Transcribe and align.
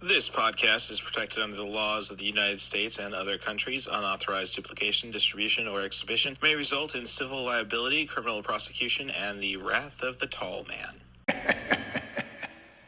This 0.00 0.30
podcast 0.30 0.92
is 0.92 1.00
protected 1.00 1.42
under 1.42 1.56
the 1.56 1.64
laws 1.64 2.08
of 2.08 2.18
the 2.18 2.24
United 2.24 2.60
States 2.60 3.00
and 3.00 3.12
other 3.12 3.36
countries. 3.36 3.88
Unauthorized 3.88 4.54
duplication, 4.54 5.10
distribution, 5.10 5.66
or 5.66 5.80
exhibition 5.82 6.38
may 6.40 6.54
result 6.54 6.94
in 6.94 7.04
civil 7.04 7.42
liability, 7.42 8.06
criminal 8.06 8.40
prosecution, 8.40 9.10
and 9.10 9.40
the 9.40 9.56
wrath 9.56 10.00
of 10.04 10.20
the 10.20 10.28
tall 10.28 10.64
man. 10.68 11.00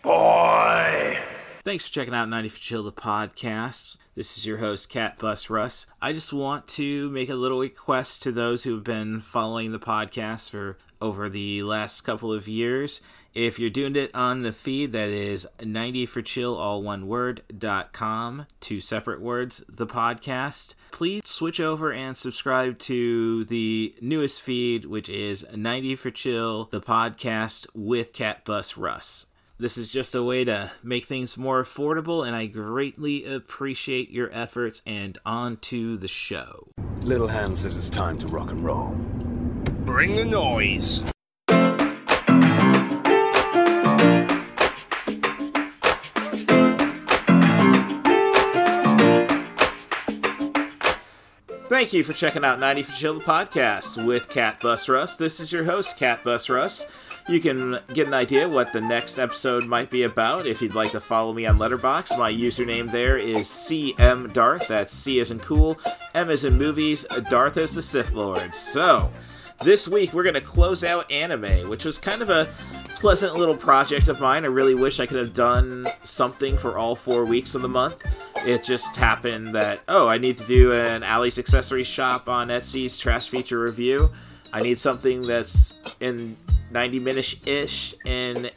Boy! 0.05 1.19
Thanks 1.65 1.89
for 1.89 1.93
checking 1.93 2.15
out 2.15 2.29
90 2.29 2.49
for 2.49 2.61
Chill, 2.61 2.85
the 2.85 2.93
podcast. 2.93 3.97
This 4.15 4.39
is 4.39 4.47
your 4.47 4.59
host, 4.59 4.89
Cat 4.89 5.19
Bus 5.19 5.51
Russ. 5.51 5.87
I 6.01 6.13
just 6.13 6.33
want 6.33 6.69
to 6.69 7.11
make 7.11 7.29
a 7.29 7.35
little 7.35 7.59
request 7.59 8.23
to 8.23 8.31
those 8.31 8.63
who 8.63 8.75
have 8.75 8.85
been 8.85 9.21
following 9.21 9.73
the 9.73 9.81
podcast 9.81 10.51
for 10.51 10.79
over 11.01 11.29
the 11.29 11.65
last 11.65 12.03
couple 12.03 12.33
of 12.33 12.47
years. 12.47 13.01
If 13.35 13.61
you're 13.61 13.71
doing 13.71 13.95
it 13.95 14.13
on 14.13 14.43
the 14.43 14.53
feed, 14.53 14.91
that 14.93 15.09
is 15.09 15.47
90 15.65 16.07
for 16.07 16.21
chill, 16.21 16.57
all 16.57 16.83
one 16.83 17.07
word, 17.07 17.43
dot 17.57 17.93
com, 17.93 18.47
two 18.59 18.81
separate 18.81 19.21
words, 19.21 19.63
the 19.69 19.87
podcast. 19.87 20.75
Please 20.91 21.23
switch 21.27 21.61
over 21.61 21.93
and 21.93 22.17
subscribe 22.17 22.79
to 22.81 23.45
the 23.45 23.95
newest 24.01 24.43
feed, 24.43 24.85
which 24.85 25.09
is 25.09 25.47
90 25.55 25.95
for 25.95 26.11
chill, 26.11 26.65
the 26.73 26.81
podcast 26.81 27.69
with 27.73 28.13
Cat 28.13 28.45
Bus 28.45 28.77
Russ. 28.77 29.27
This 29.61 29.79
is 29.79 29.93
just 29.93 30.15
a 30.15 30.25
way 30.25 30.43
to 30.45 30.73
make 30.83 31.05
things 31.05 31.39
more 31.39 31.63
affordable, 31.63 32.27
and 32.27 32.35
I 32.35 32.47
greatly 32.47 33.27
appreciate 33.27 34.11
your 34.11 34.33
efforts. 34.33 34.83
And 34.85 35.19
on 35.25 35.59
to 35.59 35.97
the 35.99 36.09
show. 36.09 36.73
Little 37.03 37.29
Hand 37.29 37.57
says 37.57 37.77
it's 37.77 37.91
time 37.91 38.19
to 38.19 38.27
rock 38.27 38.51
and 38.51 38.65
roll. 38.65 38.89
Bring 39.85 40.17
the 40.17 40.25
noise. 40.25 41.03
Thank 51.81 51.95
you 51.95 52.05
for 52.05 52.13
checking 52.13 52.45
out 52.45 52.61
90 52.61 52.83
for 52.83 52.93
Chill, 52.93 53.15
the 53.15 53.25
podcast 53.25 54.05
with 54.05 54.29
Cat 54.29 54.61
Bus 54.61 54.87
Russ. 54.87 55.17
This 55.17 55.41
is 55.41 55.51
your 55.51 55.65
host, 55.65 55.97
Cat 55.97 56.23
Bus 56.23 56.51
Russ. 56.51 56.85
You 57.27 57.41
can 57.41 57.79
get 57.95 58.07
an 58.07 58.13
idea 58.13 58.47
what 58.47 58.75
the 58.75 58.83
next 58.83 59.19
episode 59.19 59.65
might 59.65 59.89
be 59.89 60.03
about 60.03 60.47
if 60.47 60.61
you'd 60.61 60.75
like 60.75 60.91
to 60.91 61.01
follow 61.01 61.33
me 61.33 61.47
on 61.47 61.57
Letterboxd. 61.57 62.19
My 62.19 62.31
username 62.31 62.91
there 62.91 63.17
is 63.17 63.47
CM 63.47 64.31
Darth. 64.31 64.69
That's 64.69 64.93
C 64.93 65.21
as 65.21 65.31
in 65.31 65.39
cool, 65.39 65.79
M 66.15 66.29
as 66.29 66.45
in 66.45 66.59
movies, 66.59 67.07
Darth 67.31 67.57
as 67.57 67.75
the 67.75 67.81
Sith 67.81 68.13
Lord. 68.13 68.55
So, 68.55 69.11
this 69.63 69.89
week 69.89 70.13
we're 70.13 70.23
going 70.23 70.35
to 70.35 70.43
close 70.43 70.85
out 70.85 71.11
anime, 71.11 71.71
which 71.71 71.87
was 71.87 71.97
kind 71.97 72.21
of 72.21 72.29
a 72.29 72.51
pleasant 73.01 73.35
little 73.35 73.57
project 73.57 74.09
of 74.09 74.21
mine. 74.21 74.45
I 74.45 74.49
really 74.49 74.75
wish 74.75 75.01
I 75.01 75.07
could 75.07 75.17
have 75.17 75.33
done 75.33 75.87
something 76.03 76.59
for 76.59 76.77
all 76.77 76.95
four 76.95 77.25
weeks 77.25 77.55
of 77.55 77.63
the 77.63 77.69
month. 77.69 78.05
It 78.45 78.63
just 78.63 78.95
happened 78.95 79.55
that, 79.55 79.81
oh, 79.89 80.07
I 80.07 80.19
need 80.19 80.37
to 80.37 80.47
do 80.47 80.75
an 80.75 81.03
Alley's 81.03 81.39
Accessory 81.39 81.83
Shop 81.83 82.29
on 82.29 82.49
Etsy's 82.49 82.99
trash 82.99 83.31
feature 83.31 83.59
review. 83.59 84.11
I 84.53 84.61
need 84.61 84.79
something 84.79 85.23
that's 85.23 85.79
in 86.01 86.37
90 86.73 86.99
minutes 86.99 87.37
ish 87.47 87.95
in 88.05 88.51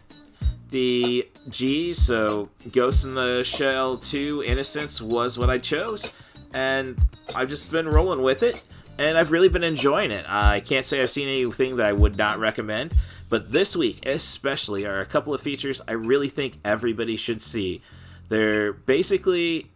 the 0.71 1.25
G, 1.47 1.93
so 1.93 2.49
Ghost 2.69 3.05
in 3.05 3.15
the 3.15 3.43
Shell 3.45 3.99
2 3.99 4.43
Innocence 4.45 5.01
was 5.01 5.39
what 5.39 5.49
I 5.49 5.57
chose, 5.57 6.13
and 6.53 6.99
I've 7.33 7.47
just 7.47 7.71
been 7.71 7.87
rolling 7.87 8.21
with 8.21 8.43
it, 8.43 8.61
and 8.97 9.17
I've 9.17 9.31
really 9.31 9.49
been 9.49 9.63
enjoying 9.63 10.11
it. 10.11 10.25
I 10.27 10.59
can't 10.59 10.85
say 10.85 11.01
I've 11.01 11.09
seen 11.09 11.27
anything 11.27 11.77
that 11.77 11.85
I 11.85 11.93
would 11.93 12.17
not 12.17 12.39
recommend, 12.39 12.93
but 13.29 13.51
this 13.51 13.75
week 13.75 14.05
especially 14.05 14.85
are 14.85 15.01
a 15.01 15.05
couple 15.05 15.33
of 15.33 15.41
features 15.41 15.81
I 15.87 15.93
really 15.93 16.29
think 16.29 16.59
everybody 16.63 17.15
should 17.15 17.41
see. 17.41 17.81
They're 18.29 18.73
basically, 18.73 19.71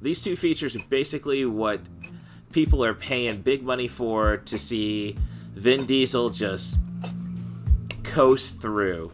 these 0.00 0.22
two 0.22 0.36
features 0.36 0.76
are 0.76 0.84
basically 0.88 1.44
what 1.44 1.80
people 2.52 2.84
are 2.84 2.94
paying 2.94 3.40
big 3.40 3.62
money 3.62 3.88
for 3.88 4.36
to 4.36 4.58
see 4.58 5.16
Vin 5.54 5.86
Diesel 5.86 6.30
just 6.30 6.76
coast 8.04 8.60
through. 8.62 9.12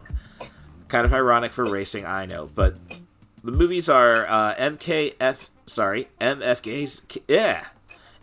Kind 0.87 1.05
of 1.05 1.13
ironic 1.13 1.51
for 1.51 1.65
racing, 1.65 2.05
I 2.05 2.25
know, 2.25 2.49
but 2.53 2.77
the 3.43 3.51
movies 3.51 3.89
are 3.89 4.27
uh, 4.27 4.55
MKF, 4.55 5.49
sorry, 5.65 6.09
MFK's, 6.21 7.01
yeah, 7.27 7.65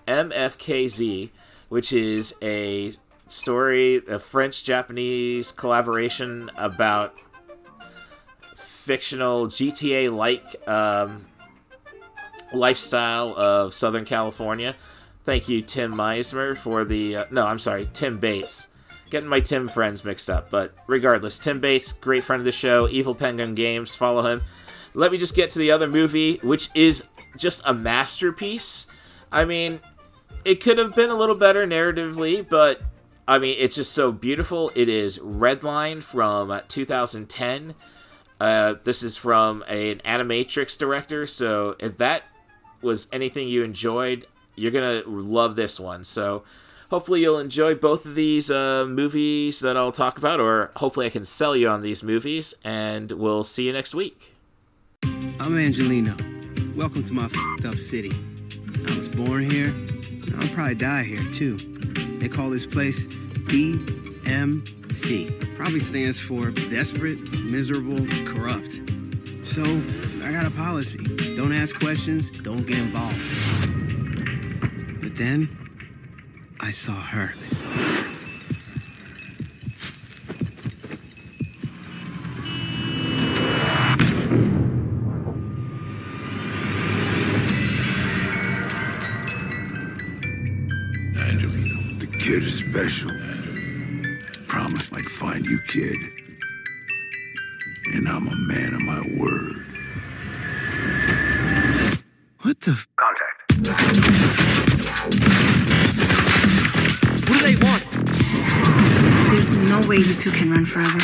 MFKZ, 0.07 1.31
which 1.69 1.93
is 1.93 2.35
a 2.43 2.93
story, 3.29 4.03
a 4.09 4.19
French 4.19 4.65
Japanese 4.65 5.53
collaboration 5.53 6.51
about 6.57 7.15
fictional 8.57 9.47
GTA 9.47 10.15
like 10.15 10.69
um, 10.69 11.27
lifestyle 12.53 13.35
of 13.37 13.75
Southern 13.75 14.05
California. 14.05 14.77
Thank 15.25 15.49
you, 15.49 15.63
Tim 15.63 15.95
Meismer, 15.95 16.57
for 16.57 16.85
the. 16.85 17.17
Uh, 17.17 17.25
no, 17.31 17.47
I'm 17.47 17.61
sorry, 17.61 17.89
Tim 17.93 18.19
Bates. 18.19 18.69
Getting 19.09 19.29
my 19.29 19.41
Tim 19.41 19.69
friends 19.69 20.05
mixed 20.05 20.31
up, 20.31 20.51
but 20.51 20.75
regardless, 20.87 21.39
Tim 21.39 21.61
Bates, 21.61 21.93
great 21.93 22.25
friend 22.25 22.41
of 22.41 22.45
the 22.45 22.53
show, 22.53 22.89
Evil 22.89 23.15
Penguin 23.15 23.55
Games, 23.55 23.95
follow 23.95 24.23
him. 24.23 24.41
Let 24.95 25.13
me 25.13 25.19
just 25.19 25.37
get 25.37 25.51
to 25.51 25.59
the 25.59 25.71
other 25.71 25.87
movie, 25.87 26.39
which 26.43 26.71
is 26.75 27.09
just 27.37 27.63
a 27.65 27.75
masterpiece. 27.75 28.87
I 29.31 29.45
mean, 29.45 29.81
it 30.45 30.61
could 30.61 30.79
have 30.79 30.95
been 30.95 31.11
a 31.11 31.15
little 31.15 31.35
better 31.35 31.67
narratively, 31.67 32.47
but 32.49 32.81
I 33.27 33.39
mean, 33.39 33.57
it's 33.59 33.77
just 33.77 33.93
so 33.93 34.13
beautiful. 34.13 34.73
It 34.75 34.89
is 34.89 35.19
Redline 35.19 36.03
from 36.03 36.61
2010. 36.69 37.75
Uh, 38.41 38.75
this 38.83 39.03
is 39.03 39.17
from 39.17 39.63
a, 39.69 39.93
an 39.93 40.01
Animatrix 40.05 40.77
director, 40.77 41.27
so 41.27 41.77
if 41.79 41.97
that 41.99 42.25
was 42.81 43.07
anything 43.13 43.49
you 43.49 43.63
enjoyed, 43.63 44.27
you're 44.57 44.73
gonna 44.73 45.03
love 45.07 45.55
this 45.55 45.79
one. 45.79 46.05
So 46.05 46.43
hopefully 46.91 47.21
you'll 47.21 47.39
enjoy 47.39 47.77
both 47.77 48.05
of 48.05 48.17
these 48.17 48.51
uh, 48.51 48.85
movies 48.87 49.61
that 49.61 49.77
I'll 49.77 49.93
talk 49.93 50.19
about, 50.19 50.41
or 50.41 50.73
hopefully 50.77 51.07
I 51.07 51.11
can 51.11 51.25
sell 51.25 51.55
you 51.55 51.69
on 51.69 51.83
these 51.83 52.03
movies, 52.03 52.55
and 52.65 53.13
we'll 53.13 53.45
see 53.45 53.67
you 53.67 53.73
next 53.73 53.95
week. 53.95 54.35
I'm 55.05 55.57
Angelino. 55.57 56.17
Welcome 56.75 57.05
to 57.05 57.13
my 57.13 57.29
fed 57.29 57.67
up 57.67 57.79
city. 57.79 58.13
I 58.89 58.97
was 58.97 59.09
born 59.09 59.49
here. 59.49 59.73
I'll 60.39 60.49
probably 60.49 60.75
die 60.75 61.03
here 61.05 61.25
too. 61.31 61.57
They 62.19 62.29
call 62.29 62.51
this 62.51 62.67
place 62.67 63.07
DMC. 63.07 63.97
Probably 65.57 65.81
stands 65.81 66.19
for 66.19 66.51
desperate, 66.51 67.21
miserable, 67.45 68.07
corrupt. 68.25 68.81
So 69.45 69.63
I 70.23 70.33
got 70.33 70.47
a 70.47 70.51
policy. 70.51 70.99
Don't 71.37 71.53
ask 71.53 71.79
questions, 71.79 72.31
don't 72.31 72.67
get 72.67 72.79
involved. 72.79 73.21
But 75.03 75.17
then 75.17 75.49
I 76.61 76.71
saw 76.71 76.95
her. 76.95 77.33
I 77.35 77.47
saw 77.47 77.69
her. 77.69 78.12
You 110.07 110.15
two 110.15 110.33
can 110.33 110.51
run 110.51 110.65
forever. 110.65 110.99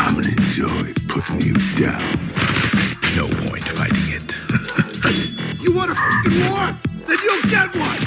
I'm 0.00 0.14
gonna 0.14 0.28
enjoy 0.28 0.92
putting 1.08 1.40
you 1.40 1.54
down. 1.76 2.00
No 3.14 3.28
point 3.46 3.64
fighting 3.64 4.08
it. 4.08 4.34
You 5.60 5.76
want 5.76 5.90
a 5.90 5.94
fucking 5.94 6.40
war? 6.50 6.74
Then 7.06 7.18
you'll 7.22 7.42
get 7.50 7.76
one! 7.76 8.00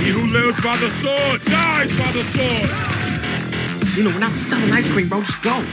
He 0.00 0.10
who 0.10 0.26
lives 0.26 0.60
by 0.60 0.76
the 0.76 0.88
sword 0.88 1.42
dies 1.44 1.96
by 1.96 2.10
the 2.10 2.24
sword. 2.34 3.96
You 3.96 4.04
know, 4.04 4.10
we're 4.10 4.18
not 4.18 4.32
selling 4.32 4.72
ice 4.72 4.88
cream, 4.90 5.08
bro. 5.08 5.22
Just 5.22 5.40
go. 5.40 5.64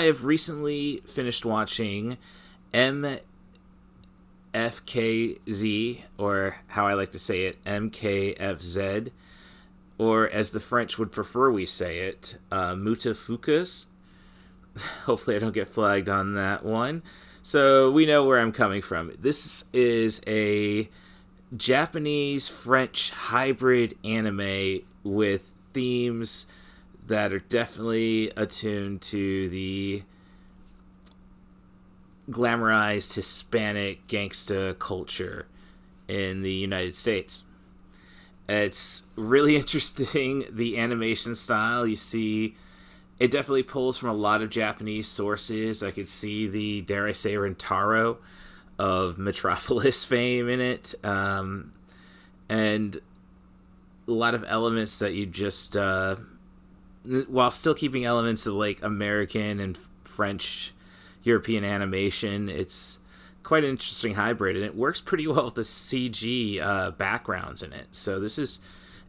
I 0.00 0.04
have 0.04 0.24
recently 0.24 1.02
finished 1.06 1.44
watching 1.44 2.16
MFKZ, 2.72 3.20
or 6.16 6.56
how 6.68 6.86
I 6.86 6.94
like 6.94 7.12
to 7.12 7.18
say 7.18 7.44
it, 7.44 7.62
MKFZ, 7.64 9.10
or 9.98 10.26
as 10.26 10.52
the 10.52 10.60
French 10.60 10.98
would 10.98 11.12
prefer 11.12 11.50
we 11.50 11.66
say 11.66 11.98
it, 11.98 12.38
uh, 12.50 12.72
Mutafukaz. 12.72 13.84
hopefully, 15.04 15.36
I 15.36 15.38
don't 15.38 15.52
get 15.52 15.68
flagged 15.68 16.08
on 16.08 16.32
that 16.32 16.64
one. 16.64 17.02
So 17.42 17.90
we 17.90 18.06
know 18.06 18.24
where 18.24 18.40
I'm 18.40 18.52
coming 18.52 18.80
from. 18.80 19.12
This 19.18 19.66
is 19.74 20.22
a 20.26 20.88
Japanese 21.54 22.48
French 22.48 23.10
hybrid 23.10 23.98
anime 24.02 24.80
with 25.04 25.52
themes 25.74 26.46
that 27.10 27.32
are 27.32 27.40
definitely 27.40 28.30
attuned 28.36 29.00
to 29.02 29.48
the 29.48 30.04
glamorized 32.30 33.14
Hispanic 33.14 34.06
gangsta 34.06 34.78
culture 34.78 35.46
in 36.06 36.42
the 36.42 36.52
United 36.52 36.94
States. 36.94 37.42
It's 38.48 39.08
really 39.16 39.56
interesting 39.62 40.44
the 40.52 40.78
animation 40.78 41.34
style. 41.34 41.84
You 41.84 41.96
see, 41.96 42.54
it 43.18 43.32
definitely 43.32 43.64
pulls 43.64 43.98
from 43.98 44.10
a 44.10 44.14
lot 44.14 44.40
of 44.40 44.48
Japanese 44.48 45.08
sources. 45.08 45.82
I 45.82 45.90
could 45.90 46.08
see 46.08 46.46
the, 46.46 46.80
dare 46.82 47.08
I 47.08 47.12
say, 47.12 47.36
of 48.78 49.18
Metropolis 49.18 50.04
fame 50.06 50.48
in 50.48 50.60
it. 50.60 50.94
Um, 51.04 51.72
and 52.48 53.00
a 54.06 54.12
lot 54.12 54.36
of 54.36 54.44
elements 54.46 55.00
that 55.00 55.12
you 55.14 55.26
just, 55.26 55.76
uh, 55.76 56.14
while 57.28 57.50
still 57.50 57.74
keeping 57.74 58.04
elements 58.04 58.46
of 58.46 58.54
like 58.54 58.82
American 58.82 59.58
and 59.60 59.76
French 60.04 60.72
European 61.22 61.64
animation, 61.64 62.48
it's 62.48 63.00
quite 63.42 63.64
an 63.64 63.70
interesting 63.70 64.14
hybrid, 64.14 64.56
and 64.56 64.64
it 64.64 64.76
works 64.76 65.00
pretty 65.00 65.26
well 65.26 65.46
with 65.46 65.54
the 65.54 65.62
CG 65.62 66.60
uh, 66.60 66.92
backgrounds 66.92 67.62
in 67.62 67.72
it. 67.72 67.88
So 67.92 68.20
this 68.20 68.38
is 68.38 68.60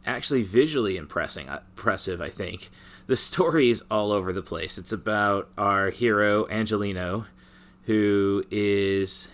actually 0.06 0.42
visually 0.42 0.98
impressing, 0.98 1.48
uh, 1.48 1.62
impressive. 1.76 2.22
I 2.22 2.30
think 2.30 2.70
the 3.08 3.16
story 3.16 3.70
is 3.70 3.84
all 3.92 4.12
over 4.12 4.34
the 4.34 4.42
place. 4.42 4.78
It's 4.78 4.92
about 4.92 5.50
our 5.58 5.92
hero 5.92 6.48
Angelino, 6.50 7.28
who 7.84 8.44
is, 8.50 9.28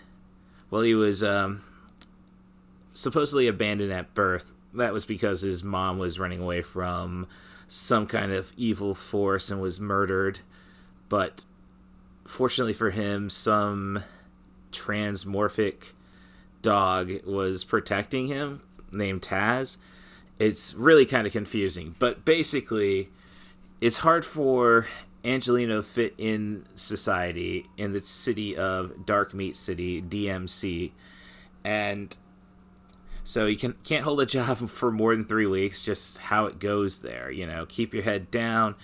well, 0.70 0.82
he 0.82 0.94
was 0.94 1.24
um, 1.24 1.64
supposedly 2.94 3.48
abandoned 3.48 3.94
at 3.94 4.14
birth. 4.14 4.56
That 4.74 4.94
was 4.94 5.06
because 5.06 5.42
his 5.42 5.64
mom 5.64 5.98
was 5.98 6.20
running 6.20 6.42
away 6.42 6.62
from 6.62 7.28
some 7.68 8.08
kind 8.08 8.32
of 8.32 8.52
evil 8.56 8.96
force 8.96 9.50
and 9.50 9.62
was 9.62 9.80
murdered. 9.80 10.40
But 11.10 11.46
fortunately 12.26 12.74
for 12.74 12.92
him, 12.92 13.30
some 13.30 14.04
transmorphic 14.72 15.94
dog 16.62 17.26
was 17.26 17.64
protecting 17.64 18.28
him 18.28 18.62
named 18.92 19.22
Taz. 19.22 19.78
It's 20.40 20.74
really 20.74 21.06
kind 21.06 21.26
of 21.26 21.34
confusing, 21.34 21.96
but 21.98 22.24
basically, 22.24 23.10
it's 23.82 24.00
hard 24.00 24.24
for 24.26 24.88
Angelino 25.26 25.82
fit 25.82 26.14
in 26.18 26.66
society 26.76 27.66
in 27.76 27.92
the 27.94 28.02
city 28.02 28.56
of 28.56 29.06
Dark 29.06 29.34
Meat 29.34 29.56
City, 29.56 30.02
DMC, 30.02 30.92
and 31.64 32.16
so 33.28 33.46
you 33.46 33.58
can 33.58 33.76
can't 33.84 34.06
hold 34.06 34.22
a 34.22 34.26
job 34.26 34.58
for 34.70 34.90
more 34.90 35.14
than 35.14 35.26
three 35.26 35.46
weeks. 35.46 35.84
Just 35.84 36.18
how 36.18 36.46
it 36.46 36.60
goes 36.60 37.02
there, 37.02 37.30
you 37.30 37.46
know. 37.46 37.66
Keep 37.66 37.94
your 37.94 38.04
head 38.04 38.32
down, 38.32 38.76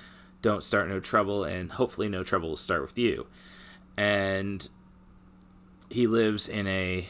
don't 0.42 0.62
start 0.62 0.90
no 0.90 1.00
trouble, 1.00 1.46
and 1.46 1.72
hopefully 1.72 2.10
no 2.10 2.26
trouble 2.26 2.50
will 2.50 2.56
start 2.58 2.82
with 2.82 2.98
you. 2.98 3.26
And 3.96 4.68
he 5.90 6.08
lives 6.08 6.50
in 6.50 6.68
a 6.68 7.08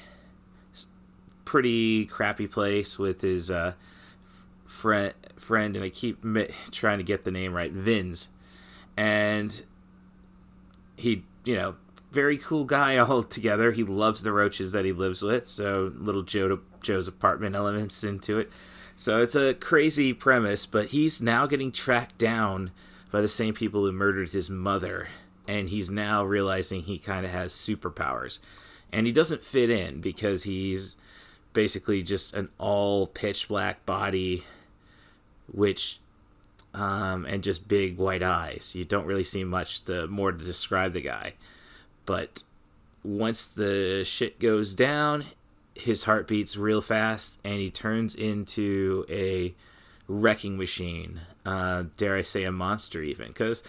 pretty 1.44 2.06
crappy 2.06 2.46
place 2.46 3.00
with 3.00 3.22
his 3.22 3.50
uh, 3.50 3.74
friend 4.66 5.16
friend 5.36 5.76
and 5.76 5.84
I 5.84 5.90
keep 5.90 6.24
trying 6.72 7.00
to 7.00 7.04
get 7.04 7.24
the 7.24 7.32
name 7.32 7.54
right 7.54 7.74
Vinz 7.74 8.28
and 8.96 9.62
he 10.96 11.26
you 11.46 11.56
know 11.56 11.76
very 12.14 12.38
cool 12.38 12.64
guy 12.64 12.98
all 12.98 13.24
together. 13.24 13.72
He 13.72 13.84
loves 13.84 14.24
the 14.24 14.32
roaches 14.32 14.72
that 14.72 14.86
he 14.86 14.92
lives 14.92 15.22
with 15.22 15.50
so 15.50 15.92
little 15.96 16.24
Joe 16.24 16.60
Joe's 16.82 17.08
apartment 17.08 17.56
elements 17.56 18.04
into 18.04 18.40
it. 18.40 18.52
So 18.96 19.22
it's 19.22 19.36
a 19.36 19.54
crazy 19.56 20.14
premise 20.14 20.66
but 20.66 20.90
he's 20.90 21.22
now 21.22 21.48
getting 21.48 21.72
tracked 21.72 22.18
down 22.18 22.72
by 23.12 23.22
the 23.22 23.28
same 23.28 23.54
people 23.54 23.86
who 23.86 23.92
murdered 23.92 24.30
his 24.30 24.50
mother 24.50 25.10
and 25.48 25.70
he's 25.70 25.90
now 25.90 26.24
realizing 26.24 26.84
he 26.84 26.98
kind 26.98 27.26
of 27.26 27.32
has 27.32 27.54
superpowers. 27.54 28.40
And 28.92 29.08
he 29.08 29.12
doesn't 29.12 29.44
fit 29.44 29.70
in 29.70 30.00
because 30.02 30.44
he's 30.44 30.96
basically 31.54 32.04
just 32.04 32.34
an 32.34 32.50
all 32.60 33.08
pitch 33.08 33.48
black 33.48 33.86
body, 33.86 34.44
which 35.52 36.00
um, 36.74 37.26
and 37.26 37.44
just 37.44 37.68
big 37.68 37.98
white 37.98 38.24
eyes. 38.24 38.74
You 38.76 38.86
don't 38.86 39.06
really 39.06 39.24
see 39.24 39.44
much 39.44 39.86
the 39.86 40.08
more 40.08 40.32
to 40.32 40.44
describe 40.44 40.94
the 40.94 41.02
guy, 41.02 41.34
but 42.06 42.44
once 43.04 43.48
the 43.48 44.04
shit 44.06 44.40
goes 44.40 44.74
down, 44.74 45.26
his 45.76 46.06
heart 46.06 46.28
beats 46.28 46.56
real 46.58 46.82
fast, 46.82 47.40
and 47.44 47.56
he 47.56 47.70
turns 47.70 48.16
into 48.16 49.06
a 49.10 49.54
wrecking 50.08 50.58
machine. 50.58 51.22
Uh, 51.46 51.86
dare 51.98 52.18
I 52.18 52.22
say 52.22 52.44
a 52.44 52.52
monster, 52.52 53.02
even 53.02 53.28
because 53.28 53.64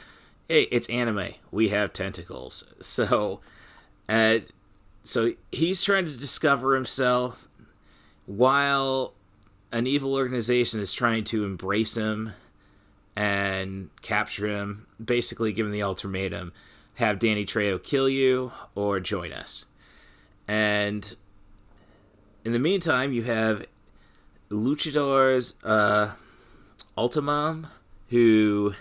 hey, 0.48 0.62
it's 0.64 0.88
anime. 0.88 1.34
We 1.50 1.70
have 1.70 1.92
tentacles, 1.92 2.64
so. 2.80 3.40
Uh, 4.08 4.40
so 5.02 5.32
he's 5.52 5.82
trying 5.82 6.06
to 6.06 6.16
discover 6.16 6.74
himself 6.74 7.48
while 8.26 9.12
an 9.70 9.86
evil 9.86 10.14
organization 10.14 10.80
is 10.80 10.92
trying 10.92 11.24
to 11.24 11.44
embrace 11.44 11.96
him 11.96 12.32
and 13.16 13.90
capture 14.02 14.46
him, 14.46 14.86
basically 15.02 15.52
giving 15.52 15.72
the 15.72 15.82
ultimatum 15.82 16.52
have 16.96 17.18
Danny 17.18 17.44
Trejo 17.44 17.82
kill 17.82 18.08
you 18.08 18.52
or 18.74 19.00
join 19.00 19.32
us. 19.32 19.66
And 20.46 21.14
in 22.44 22.52
the 22.52 22.58
meantime, 22.58 23.12
you 23.12 23.22
have 23.24 23.66
luchadors 24.50 25.54
uh, 25.64 26.12
Ultimam, 26.96 27.68
who 28.10 28.74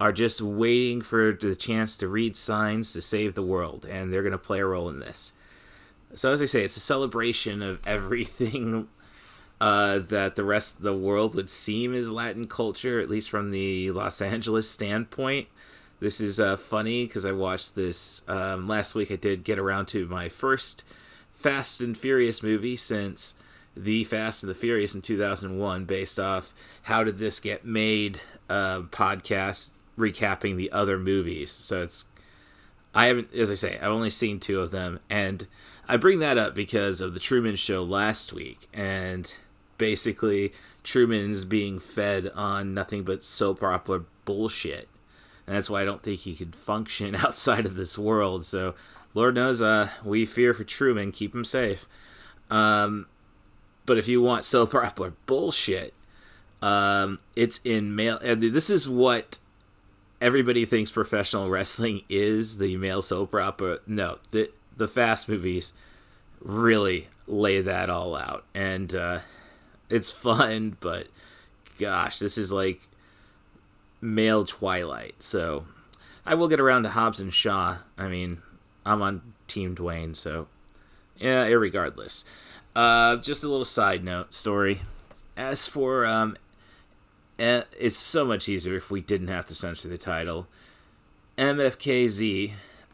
are 0.00 0.12
just 0.12 0.40
waiting 0.42 1.00
for 1.00 1.32
the 1.32 1.56
chance 1.56 1.96
to 1.98 2.08
read 2.08 2.36
signs 2.36 2.92
to 2.92 3.00
save 3.00 3.34
the 3.34 3.42
world, 3.42 3.86
and 3.88 4.12
they're 4.12 4.22
going 4.22 4.32
to 4.32 4.38
play 4.38 4.60
a 4.60 4.66
role 4.66 4.88
in 4.88 5.00
this. 5.00 5.32
So, 6.14 6.32
as 6.32 6.42
I 6.42 6.46
say, 6.46 6.64
it's 6.64 6.76
a 6.76 6.80
celebration 6.80 7.62
of 7.62 7.86
everything 7.86 8.88
uh, 9.60 10.00
that 10.00 10.36
the 10.36 10.44
rest 10.44 10.76
of 10.76 10.82
the 10.82 10.96
world 10.96 11.34
would 11.34 11.50
seem 11.50 11.94
as 11.94 12.12
Latin 12.12 12.46
culture, 12.46 13.00
at 13.00 13.08
least 13.08 13.30
from 13.30 13.50
the 13.50 13.90
Los 13.90 14.20
Angeles 14.20 14.68
standpoint. 14.68 15.48
This 15.98 16.20
is 16.20 16.38
uh, 16.38 16.56
funny 16.56 17.06
because 17.06 17.24
I 17.24 17.32
watched 17.32 17.74
this 17.74 18.22
um, 18.28 18.68
last 18.68 18.94
week. 18.94 19.10
I 19.10 19.16
did 19.16 19.44
get 19.44 19.58
around 19.58 19.86
to 19.88 20.06
my 20.06 20.28
first 20.28 20.84
Fast 21.34 21.80
and 21.80 21.96
Furious 21.96 22.42
movie 22.42 22.76
since 22.76 23.34
the 23.76 24.04
Fast 24.04 24.42
and 24.42 24.50
the 24.50 24.54
Furious 24.54 24.94
in 24.94 25.02
2001, 25.02 25.84
based 25.84 26.18
off 26.18 26.52
How 26.82 27.04
Did 27.04 27.18
This 27.18 27.40
Get 27.40 27.64
Made 27.64 28.20
uh, 28.48 28.82
podcast 28.82 29.72
recapping 29.96 30.56
the 30.56 30.70
other 30.70 30.98
movies. 30.98 31.50
So 31.50 31.82
it's 31.82 32.06
I 32.94 33.06
haven't, 33.06 33.34
as 33.34 33.50
I 33.50 33.54
say, 33.54 33.76
I've 33.78 33.92
only 33.92 34.08
seen 34.08 34.40
two 34.40 34.60
of 34.60 34.70
them, 34.70 35.00
and 35.10 35.46
I 35.86 35.98
bring 35.98 36.18
that 36.20 36.38
up 36.38 36.54
because 36.54 37.02
of 37.02 37.12
the 37.12 37.20
Truman 37.20 37.56
Show 37.56 37.82
last 37.82 38.32
week, 38.32 38.68
and 38.72 39.30
basically 39.76 40.54
Truman's 40.82 41.44
being 41.44 41.78
fed 41.78 42.30
on 42.34 42.72
nothing 42.72 43.02
but 43.02 43.22
soap 43.22 43.62
opera 43.62 44.04
bullshit, 44.24 44.88
and 45.46 45.56
that's 45.56 45.70
why 45.70 45.82
I 45.82 45.84
don't 45.84 46.02
think 46.02 46.20
he 46.20 46.34
could 46.34 46.54
function 46.54 47.14
outside 47.16 47.66
of 47.66 47.76
this 47.76 47.98
world. 47.98 48.44
So 48.44 48.74
Lord 49.14 49.34
knows, 49.34 49.62
uh, 49.62 49.90
we 50.04 50.26
fear 50.26 50.52
for 50.52 50.64
Truman, 50.64 51.12
keep 51.12 51.34
him 51.34 51.44
safe. 51.44 51.88
Um, 52.50 53.06
but 53.86 53.98
if 53.98 54.08
you 54.08 54.20
want 54.20 54.44
soap 54.44 54.74
opera 54.74 55.12
bullshit, 55.26 55.94
um, 56.60 57.18
it's 57.34 57.60
in 57.64 57.94
male. 57.94 58.18
And 58.18 58.42
this 58.42 58.70
is 58.70 58.88
what 58.88 59.38
everybody 60.20 60.64
thinks 60.64 60.90
professional 60.90 61.48
wrestling 61.48 62.02
is 62.08 62.58
the 62.58 62.76
male 62.76 63.02
soap 63.02 63.34
opera. 63.34 63.78
No, 63.86 64.18
the 64.30 64.50
the 64.76 64.88
fast 64.88 65.28
movies 65.28 65.72
really 66.40 67.08
lay 67.26 67.60
that 67.60 67.88
all 67.88 68.14
out, 68.14 68.44
and 68.54 68.94
uh, 68.94 69.20
it's 69.88 70.10
fun. 70.10 70.76
But 70.80 71.08
gosh, 71.78 72.18
this 72.18 72.36
is 72.36 72.52
like 72.52 72.82
male 74.06 74.44
Twilight. 74.44 75.22
So 75.22 75.66
I 76.24 76.34
will 76.34 76.48
get 76.48 76.60
around 76.60 76.84
to 76.84 76.90
Hobbs 76.90 77.20
and 77.20 77.32
Shaw. 77.32 77.78
I 77.98 78.08
mean, 78.08 78.42
I'm 78.84 79.02
on 79.02 79.34
Team 79.48 79.74
Dwayne, 79.74 80.14
so 80.14 80.48
yeah. 81.18 81.46
Irregardless, 81.46 82.24
uh, 82.74 83.16
just 83.16 83.44
a 83.44 83.48
little 83.48 83.64
side 83.64 84.04
note 84.04 84.32
story. 84.32 84.82
As 85.36 85.66
for 85.68 86.06
um, 86.06 86.36
it's 87.38 87.96
so 87.96 88.24
much 88.24 88.48
easier 88.48 88.76
if 88.76 88.90
we 88.90 89.00
didn't 89.00 89.28
have 89.28 89.46
to 89.46 89.54
censor 89.54 89.88
the 89.88 89.98
title. 89.98 90.46
MFKZ. 91.36 92.52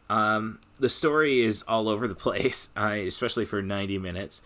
Um, 0.09 0.59
the 0.79 0.89
story 0.89 1.41
is 1.41 1.63
all 1.63 1.87
over 1.87 2.07
the 2.07 2.15
place, 2.27 2.71
I, 2.75 2.95
especially 2.95 3.45
for 3.45 3.61
90 3.61 3.97
minutes. 3.99 4.41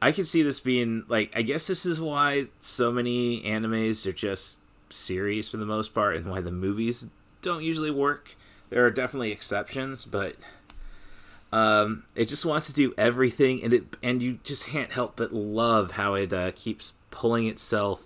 I 0.00 0.12
could 0.12 0.26
see 0.26 0.42
this 0.42 0.60
being 0.60 1.04
like, 1.08 1.32
I 1.36 1.42
guess 1.42 1.66
this 1.66 1.86
is 1.86 2.00
why 2.00 2.48
so 2.60 2.92
many 2.92 3.42
animes 3.42 4.06
are 4.06 4.12
just 4.12 4.58
series 4.90 5.48
for 5.48 5.56
the 5.56 5.66
most 5.66 5.94
part, 5.94 6.16
and 6.16 6.26
why 6.26 6.40
the 6.40 6.52
movies 6.52 7.10
don't 7.42 7.62
usually 7.62 7.90
work 7.90 8.36
there 8.74 8.84
are 8.84 8.90
definitely 8.90 9.30
exceptions, 9.30 10.04
but 10.04 10.34
um, 11.52 12.02
it 12.16 12.26
just 12.26 12.44
wants 12.44 12.66
to 12.66 12.72
do 12.74 12.92
everything, 12.98 13.62
and 13.62 13.72
it 13.72 13.84
and 14.02 14.20
you 14.20 14.40
just 14.42 14.66
can't 14.66 14.92
help 14.92 15.14
but 15.14 15.32
love 15.32 15.92
how 15.92 16.14
it 16.14 16.32
uh, 16.32 16.50
keeps 16.56 16.94
pulling 17.12 17.46
itself 17.46 18.02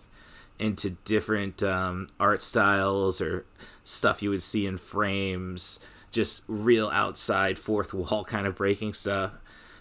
into 0.59 0.91
different 0.91 1.63
um, 1.63 2.11
art 2.21 2.43
styles 2.43 3.21
or 3.21 3.47
stuff 3.83 4.23
you 4.23 4.29
would 4.29 4.43
see 4.43 4.67
in 4.67 4.77
frames, 4.77 5.81
just 6.13 6.43
real 6.49 6.91
outside 6.91 7.59
fourth 7.59 7.95
wall 7.95 8.25
kind 8.27 8.47
of 8.47 8.55
breaking 8.55 8.93
stuff. 8.93 9.33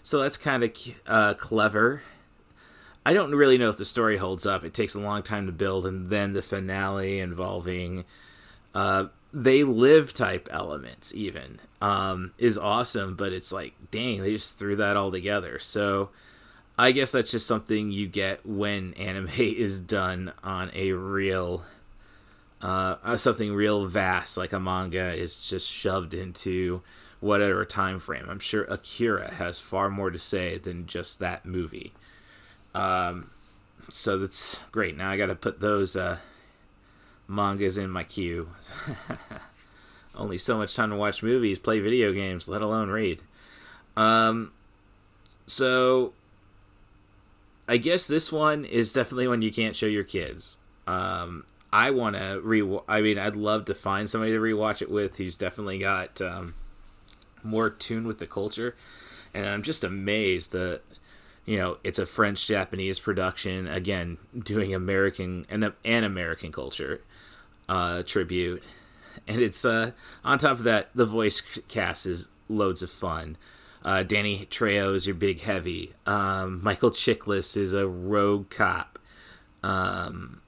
So 0.02 0.22
that's 0.22 0.38
kind 0.38 0.64
of 0.64 0.72
uh, 1.06 1.34
clever. 1.34 2.02
I 3.08 3.14
don't 3.14 3.34
really 3.34 3.56
know 3.56 3.70
if 3.70 3.78
the 3.78 3.86
story 3.86 4.18
holds 4.18 4.44
up. 4.44 4.64
It 4.64 4.74
takes 4.74 4.94
a 4.94 5.00
long 5.00 5.22
time 5.22 5.46
to 5.46 5.52
build, 5.52 5.86
and 5.86 6.10
then 6.10 6.34
the 6.34 6.42
finale 6.42 7.20
involving 7.20 8.04
uh, 8.74 9.06
they 9.32 9.64
live 9.64 10.12
type 10.12 10.46
elements 10.50 11.14
even 11.14 11.58
um, 11.80 12.34
is 12.36 12.58
awesome. 12.58 13.14
But 13.16 13.32
it's 13.32 13.50
like, 13.50 13.72
dang, 13.90 14.20
they 14.20 14.34
just 14.34 14.58
threw 14.58 14.76
that 14.76 14.98
all 14.98 15.10
together. 15.10 15.58
So 15.58 16.10
I 16.78 16.92
guess 16.92 17.12
that's 17.12 17.30
just 17.30 17.46
something 17.46 17.90
you 17.90 18.08
get 18.08 18.44
when 18.44 18.92
anime 18.98 19.30
is 19.38 19.80
done 19.80 20.34
on 20.44 20.70
a 20.74 20.92
real 20.92 21.64
uh, 22.60 23.16
something 23.16 23.54
real 23.54 23.86
vast 23.86 24.36
like 24.36 24.52
a 24.52 24.60
manga 24.60 25.14
is 25.14 25.48
just 25.48 25.70
shoved 25.70 26.12
into 26.12 26.82
whatever 27.20 27.64
time 27.64 28.00
frame. 28.00 28.26
I'm 28.28 28.38
sure 28.38 28.64
Akira 28.64 29.32
has 29.36 29.60
far 29.60 29.88
more 29.88 30.10
to 30.10 30.18
say 30.18 30.58
than 30.58 30.86
just 30.86 31.20
that 31.20 31.46
movie. 31.46 31.94
Um, 32.78 33.30
so 33.88 34.18
that's 34.18 34.60
great. 34.70 34.96
Now 34.96 35.10
I 35.10 35.16
got 35.16 35.26
to 35.26 35.34
put 35.34 35.60
those 35.60 35.96
uh, 35.96 36.18
mangas 37.26 37.76
in 37.76 37.90
my 37.90 38.04
queue. 38.04 38.50
Only 40.14 40.38
so 40.38 40.56
much 40.56 40.74
time 40.76 40.90
to 40.90 40.96
watch 40.96 41.22
movies, 41.22 41.58
play 41.58 41.80
video 41.80 42.12
games, 42.12 42.48
let 42.48 42.62
alone 42.62 42.90
read. 42.90 43.20
Um, 43.96 44.52
so 45.46 46.12
I 47.68 47.78
guess 47.78 48.06
this 48.06 48.30
one 48.30 48.64
is 48.64 48.92
definitely 48.92 49.28
one 49.28 49.42
you 49.42 49.52
can't 49.52 49.76
show 49.76 49.86
your 49.86 50.04
kids. 50.04 50.56
Um, 50.86 51.44
I 51.72 51.90
want 51.90 52.16
to 52.16 52.40
re. 52.42 52.78
I 52.88 53.00
mean, 53.00 53.18
I'd 53.18 53.36
love 53.36 53.64
to 53.66 53.74
find 53.74 54.08
somebody 54.08 54.32
to 54.32 54.38
rewatch 54.38 54.82
it 54.82 54.90
with 54.90 55.16
who's 55.18 55.36
definitely 55.36 55.78
got 55.78 56.20
um, 56.20 56.54
more 57.42 57.70
tuned 57.70 58.06
with 58.06 58.18
the 58.18 58.26
culture, 58.26 58.74
and 59.34 59.46
I'm 59.46 59.62
just 59.62 59.84
amazed 59.84 60.52
that 60.52 60.80
you 61.48 61.56
know 61.56 61.78
it's 61.82 61.98
a 61.98 62.04
French 62.04 62.46
Japanese 62.46 62.98
production 62.98 63.66
again 63.66 64.18
doing 64.38 64.74
American 64.74 65.46
and 65.48 65.72
an 65.82 66.04
American 66.04 66.52
culture 66.52 67.00
uh, 67.70 68.02
tribute, 68.02 68.62
and 69.26 69.40
it's 69.40 69.64
uh, 69.64 69.92
on 70.22 70.38
top 70.38 70.58
of 70.58 70.64
that 70.64 70.90
the 70.94 71.06
voice 71.06 71.40
cast 71.66 72.04
is 72.04 72.28
loads 72.50 72.82
of 72.82 72.90
fun. 72.90 73.38
Uh, 73.82 74.02
Danny 74.02 74.46
Trejo 74.50 74.94
is 74.94 75.06
your 75.06 75.14
big 75.14 75.40
heavy. 75.40 75.94
Um, 76.04 76.62
Michael 76.62 76.90
Chiklis 76.90 77.56
is 77.56 77.72
a 77.72 77.86
rogue 77.86 78.50
cop. 78.50 78.98
Um, 79.62 80.42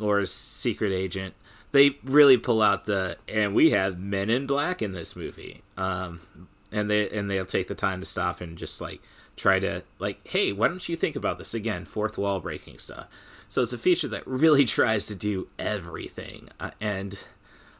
or 0.00 0.20
a 0.20 0.26
secret 0.26 0.92
agent. 0.92 1.34
They 1.70 1.98
really 2.02 2.36
pull 2.36 2.60
out 2.60 2.86
the 2.86 3.18
and 3.28 3.54
we 3.54 3.70
have 3.70 4.00
Men 4.00 4.30
in 4.30 4.46
Black 4.46 4.82
in 4.82 4.92
this 4.92 5.14
movie. 5.14 5.62
Um, 5.76 6.48
and 6.72 6.90
they 6.90 7.08
and 7.10 7.30
they'll 7.30 7.46
take 7.46 7.68
the 7.68 7.74
time 7.74 8.00
to 8.00 8.06
stop 8.06 8.40
and 8.40 8.58
just 8.58 8.80
like 8.80 9.00
try 9.36 9.58
to 9.58 9.82
like, 9.98 10.26
hey, 10.28 10.52
why 10.52 10.68
don't 10.68 10.88
you 10.88 10.96
think 10.96 11.16
about 11.16 11.38
this 11.38 11.54
again? 11.54 11.84
Fourth 11.84 12.18
wall 12.18 12.40
breaking 12.40 12.78
stuff. 12.78 13.06
So 13.48 13.62
it's 13.62 13.72
a 13.72 13.78
feature 13.78 14.08
that 14.08 14.26
really 14.26 14.64
tries 14.76 15.06
to 15.06 15.14
do 15.14 15.48
everything, 15.58 16.48
uh, 16.60 16.70
and 16.80 17.18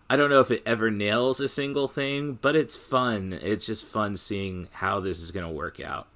I 0.09 0.17
don't 0.17 0.31
know 0.31 0.41
if 0.41 0.51
it 0.51 0.63
ever 0.67 0.91
nails 0.91 1.41
a 1.41 1.49
single 1.49 1.89
thing, 1.89 2.39
but 2.41 2.55
it's 2.55 2.77
fun. 2.77 3.39
It's 3.41 3.65
just 3.65 3.87
fun 3.87 4.17
seeing 4.17 4.69
how 4.73 5.01
this 5.01 5.21
is 5.21 5.31
going 5.31 5.47
to 5.47 5.53
work 5.53 5.81
out. 5.81 6.09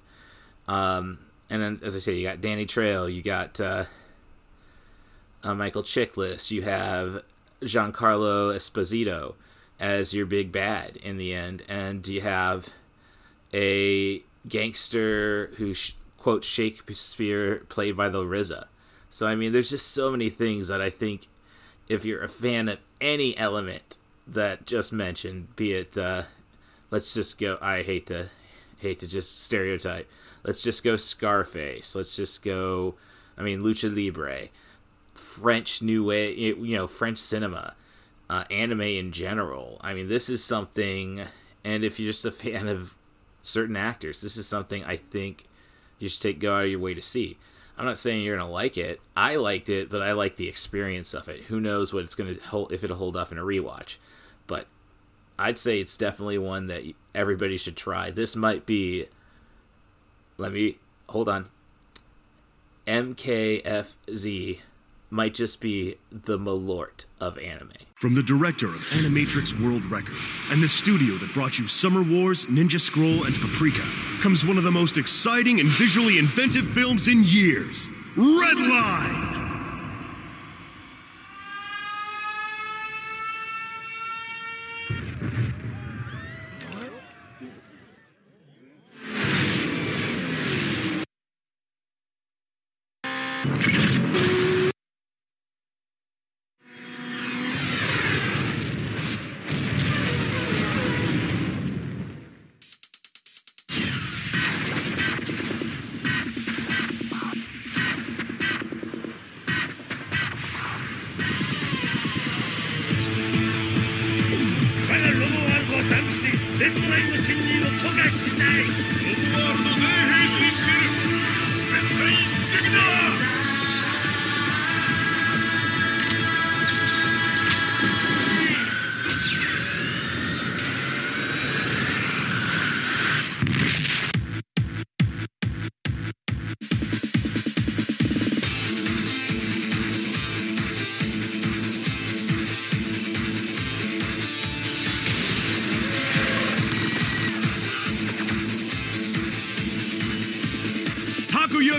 Um, 0.67 1.19
and 1.49 1.61
then, 1.61 1.79
as 1.83 1.95
I 1.95 1.99
say, 1.99 2.13
you 2.13 2.27
got 2.27 2.41
Danny 2.41 2.65
Trejo 2.65 3.11
you 3.11 3.23
got 3.23 3.59
uh, 3.59 3.85
uh, 5.43 5.55
Michael 5.55 5.83
Chiklis, 5.83 6.51
you 6.51 6.61
have 6.61 7.23
Giancarlo 7.61 8.55
Esposito 8.55 9.35
as 9.79 10.13
your 10.13 10.25
big 10.25 10.51
bad 10.51 10.97
in 10.97 11.17
the 11.17 11.33
end, 11.33 11.63
and 11.67 12.07
you 12.07 12.21
have 12.21 12.69
a 13.53 14.21
gangster 14.47 15.51
who 15.57 15.73
sh- 15.73 15.93
quote 16.17 16.43
Shakespeare 16.43 17.65
played 17.69 17.95
by 17.95 18.09
the 18.09 18.23
RZA. 18.23 18.65
So 19.09 19.27
I 19.27 19.35
mean, 19.35 19.51
there's 19.51 19.69
just 19.69 19.87
so 19.87 20.11
many 20.11 20.29
things 20.29 20.67
that 20.67 20.81
I 20.81 20.89
think 20.89 21.27
if 21.87 22.05
you're 22.05 22.23
a 22.23 22.29
fan 22.29 22.69
of 22.69 22.79
any 23.01 23.37
element 23.37 23.97
that 24.27 24.65
just 24.65 24.93
mentioned, 24.93 25.55
be 25.55 25.73
it 25.73 25.97
uh, 25.97 26.23
let's 26.91 27.13
just 27.13 27.39
go. 27.39 27.57
I 27.61 27.83
hate 27.83 28.07
to 28.07 28.29
hate 28.79 28.99
to 28.99 29.07
just 29.07 29.43
stereotype. 29.43 30.09
Let's 30.43 30.63
just 30.63 30.83
go 30.83 30.95
Scarface. 30.95 31.95
Let's 31.95 32.15
just 32.15 32.43
go. 32.43 32.95
I 33.37 33.41
mean, 33.41 33.61
Lucha 33.61 33.93
Libre. 33.93 34.49
French 35.13 35.81
new 35.81 36.03
way, 36.03 36.33
you 36.33 36.77
know, 36.77 36.87
French 36.87 37.17
cinema, 37.17 37.75
uh, 38.29 38.45
anime 38.49 38.81
in 38.81 39.11
general. 39.11 39.77
I 39.81 39.93
mean, 39.93 40.07
this 40.07 40.29
is 40.29 40.43
something, 40.43 41.25
and 41.63 41.83
if 41.83 41.99
you're 41.99 42.11
just 42.11 42.25
a 42.25 42.31
fan 42.31 42.67
of 42.69 42.95
certain 43.41 43.75
actors, 43.75 44.21
this 44.21 44.37
is 44.37 44.47
something 44.47 44.83
I 44.83 44.97
think 44.97 45.45
you 45.97 46.09
should 46.09 46.21
take 46.21 46.39
go 46.39 46.55
out 46.55 46.65
of 46.65 46.69
your 46.69 46.79
way 46.79 46.93
to 46.93 47.01
see. 47.01 47.37
I'm 47.77 47.85
not 47.85 47.97
saying 47.97 48.23
you're 48.23 48.37
gonna 48.37 48.49
like 48.49 48.77
it. 48.77 48.99
I 49.15 49.35
liked 49.35 49.69
it, 49.69 49.89
but 49.89 50.01
I 50.01 50.11
like 50.11 50.35
the 50.35 50.49
experience 50.49 51.13
of 51.13 51.29
it. 51.29 51.43
Who 51.43 51.59
knows 51.59 51.93
what 51.93 52.03
it's 52.03 52.15
gonna 52.15 52.35
hold 52.47 52.73
if 52.73 52.83
it'll 52.83 52.97
hold 52.97 53.15
up 53.15 53.31
in 53.31 53.37
a 53.37 53.43
rewatch, 53.43 53.95
but 54.47 54.67
I'd 55.37 55.57
say 55.57 55.79
it's 55.79 55.97
definitely 55.97 56.37
one 56.37 56.67
that 56.67 56.83
everybody 57.15 57.57
should 57.57 57.77
try. 57.77 58.11
This 58.11 58.35
might 58.35 58.65
be. 58.65 59.07
Let 60.37 60.51
me 60.51 60.79
hold 61.07 61.29
on. 61.29 61.49
MKFZ 62.85 64.59
might 65.09 65.33
just 65.33 65.61
be 65.61 65.95
the 66.11 66.37
Malort 66.37 67.05
of 67.19 67.37
anime. 67.37 67.73
From 67.95 68.15
the 68.15 68.23
director 68.23 68.67
of 68.67 68.81
Animatrix 68.91 69.59
World 69.61 69.85
Record 69.85 70.15
and 70.51 70.63
the 70.63 70.67
studio 70.67 71.15
that 71.15 71.33
brought 71.33 71.59
you 71.59 71.67
Summer 71.67 72.03
Wars, 72.03 72.45
Ninja 72.45 72.79
Scroll, 72.79 73.25
and 73.25 73.35
Paprika, 73.35 73.87
comes 74.21 74.45
one 74.45 74.57
of 74.57 74.63
the 74.63 74.71
most 74.71 74.97
exciting 74.97 75.59
and 75.59 75.69
visually 75.69 76.17
inventive 76.17 76.67
films 76.73 77.07
in 77.07 77.23
years 77.23 77.89
Redline! 78.15 79.48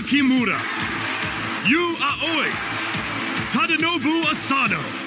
Kimura, 0.01 0.59
Yu 1.67 1.95
Aoi, 1.99 2.49
Tadanobu 3.49 4.25
Asano. 4.25 5.01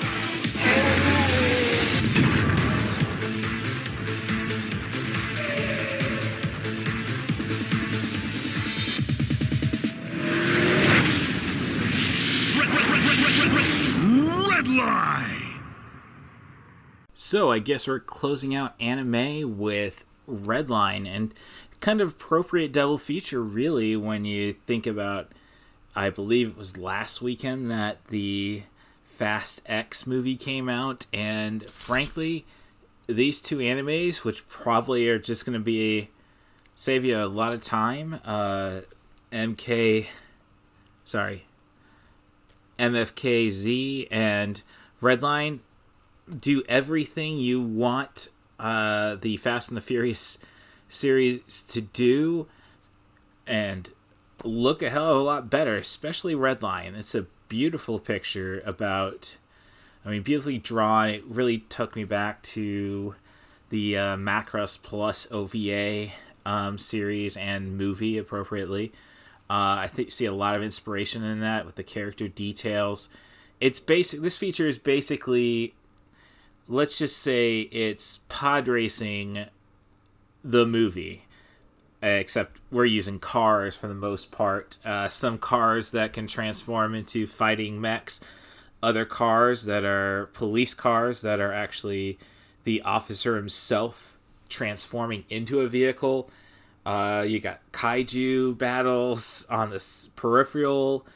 So 17.17 17.51
I 17.51 17.59
guess 17.59 17.89
we're 17.89 17.99
closing 17.99 18.55
out 18.55 18.75
anime 18.79 19.59
with 19.59 20.05
Redline 20.29 21.09
and 21.09 21.35
kind 21.85 22.01
of 22.01 22.09
appropriate 22.13 22.73
double 22.73 22.97
feature, 22.97 23.43
really, 23.43 23.95
when 23.95 24.25
you 24.25 24.55
think 24.55 24.87
about. 24.87 25.31
I 25.95 26.09
believe 26.09 26.49
it 26.49 26.57
was 26.57 26.79
last 26.79 27.21
weekend 27.21 27.71
that 27.71 28.07
the 28.07 28.63
Fast 29.05 29.61
X 29.67 30.07
movie 30.07 30.35
came 30.35 30.71
out, 30.71 31.05
and 31.13 31.63
frankly, 31.63 32.47
these 33.07 33.41
two 33.43 33.59
animes, 33.59 34.25
which 34.25 34.49
probably 34.49 35.07
are 35.11 35.19
just 35.19 35.45
going 35.45 35.53
to 35.53 35.63
be 35.63 36.09
save 36.75 37.05
you 37.05 37.23
a 37.23 37.27
lot 37.27 37.53
of 37.53 37.63
time. 37.63 38.19
Uh, 38.25 38.81
MK, 39.31 40.07
sorry, 41.05 41.45
MFKZ 42.79 44.09
and 44.11 44.63
Redline 45.03 45.59
do 46.41 46.63
everything 46.67 47.37
you 47.37 47.61
want 47.61 48.31
uh, 48.59 49.17
the 49.17 49.37
Fast 49.37 49.69
and 49.69 49.77
the 49.77 49.83
Furious 49.83 50.39
series 50.95 51.63
to 51.65 51.81
do, 51.81 52.47
and 53.47 53.91
look 54.43 54.83
a 54.83 54.91
hell 54.91 55.13
of 55.13 55.17
a 55.19 55.23
lot 55.23 55.51
better, 55.51 55.77
especially 55.77 56.35
Red 56.35 56.61
Redline. 56.61 56.97
It's 56.97 57.15
a 57.15 57.27
beautiful 57.49 57.99
picture 57.99 58.63
about. 58.65 59.37
I 60.07 60.11
mean, 60.11 60.23
beautifully 60.23 60.59
drawn. 60.59 61.09
It 61.09 61.25
really 61.25 61.59
took 61.59 61.97
me 61.97 62.05
back 62.05 62.43
to 62.43 63.15
the 63.71 63.97
uh, 63.97 64.17
Macross 64.17 64.81
Plus 64.81 65.27
OVA 65.33 66.13
um, 66.45 66.79
series 66.79 67.37
and 67.37 67.77
movie 67.77 68.19
appropriately. 68.19 68.93
Uh, 69.49 69.81
I 69.81 69.89
think 69.89 70.11
see 70.11 70.27
a 70.27 70.33
lot 70.33 70.57
of 70.57 70.63
inspiration 70.63 71.23
in 71.23 71.41
that 71.41 71.67
with 71.67 71.77
the 71.77 71.83
character 71.83 72.29
details. 72.29 73.09
It's 73.61 73.81
basic. 73.81 74.21
This 74.21 74.37
feature 74.37 74.67
is 74.67 74.79
basically, 74.79 75.75
let's 76.69 76.99
just 76.99 77.19
say 77.19 77.61
it's 77.61 78.21
pod 78.29 78.69
racing, 78.69 79.47
the 80.45 80.67
movie, 80.67 81.25
except 82.03 82.61
we're 82.71 82.85
using 82.85 83.19
cars 83.19 83.75
for 83.75 83.89
the 83.89 83.95
most 83.95 84.31
part. 84.31 84.77
Uh, 84.85 85.09
some 85.09 85.39
cars 85.39 85.91
that 85.93 86.13
can 86.13 86.27
transform 86.27 86.95
into 86.95 87.27
fighting 87.27 87.81
mechs, 87.81 88.21
other 88.83 89.07
cars 89.07 89.65
that 89.65 89.85
are 89.85 90.27
police 90.35 90.75
cars 90.75 91.23
that 91.23 91.41
are 91.41 91.53
actually 91.53 92.19
the 92.65 92.83
officer 92.83 93.37
himself 93.37 94.19
transforming 94.49 95.25
into 95.31 95.61
a 95.61 95.69
vehicle. 95.69 96.31
Uh, 96.85 97.25
you 97.27 97.41
got 97.41 97.61
kaiju 97.73 98.57
battles 98.59 99.47
on 99.49 99.71
this 99.71 100.11
peripheral. 100.15 101.07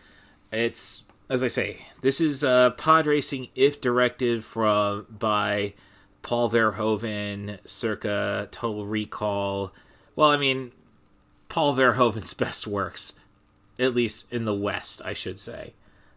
It's 0.50 1.04
as 1.28 1.44
I 1.44 1.48
say, 1.48 1.86
this 2.00 2.20
is 2.20 2.42
uh, 2.42 2.70
pod 2.70 3.06
racing 3.06 3.48
if 3.54 3.80
directed 3.80 4.44
from 4.44 5.06
by 5.10 5.74
Paul 6.22 6.50
Verhoeven, 6.50 7.58
circa 7.66 8.48
Total 8.50 8.86
Recall. 8.86 9.72
Well, 10.16 10.30
I 10.30 10.36
mean, 10.36 10.72
Paul 11.48 11.74
Verhoeven's 11.76 12.34
best 12.34 12.66
works, 12.66 13.14
at 13.78 13.94
least 13.94 14.32
in 14.32 14.44
the 14.44 14.54
West, 14.54 15.00
I 15.04 15.12
should 15.12 15.38
say. 15.38 15.74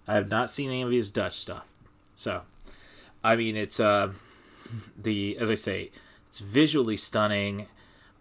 I 0.07 0.15
have 0.15 0.29
not 0.29 0.49
seen 0.49 0.69
any 0.69 0.81
of 0.81 0.91
his 0.91 1.11
Dutch 1.11 1.37
stuff, 1.37 1.67
so 2.15 2.41
I 3.23 3.35
mean, 3.35 3.55
it's 3.55 3.79
uh, 3.79 4.13
the 4.97 5.37
as 5.37 5.49
I 5.49 5.55
say, 5.55 5.91
it's 6.27 6.39
visually 6.39 6.97
stunning. 6.97 7.67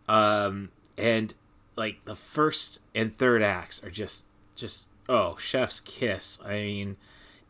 Um, 0.08 0.70
and 0.98 1.34
like 1.76 2.04
the 2.04 2.14
first 2.14 2.80
and 2.94 3.16
third 3.16 3.42
acts 3.42 3.82
are 3.82 3.90
just 3.90 4.26
just 4.54 4.88
oh 5.08 5.34
chef's 5.36 5.80
kiss 5.80 6.38
i 6.44 6.52
mean 6.52 6.96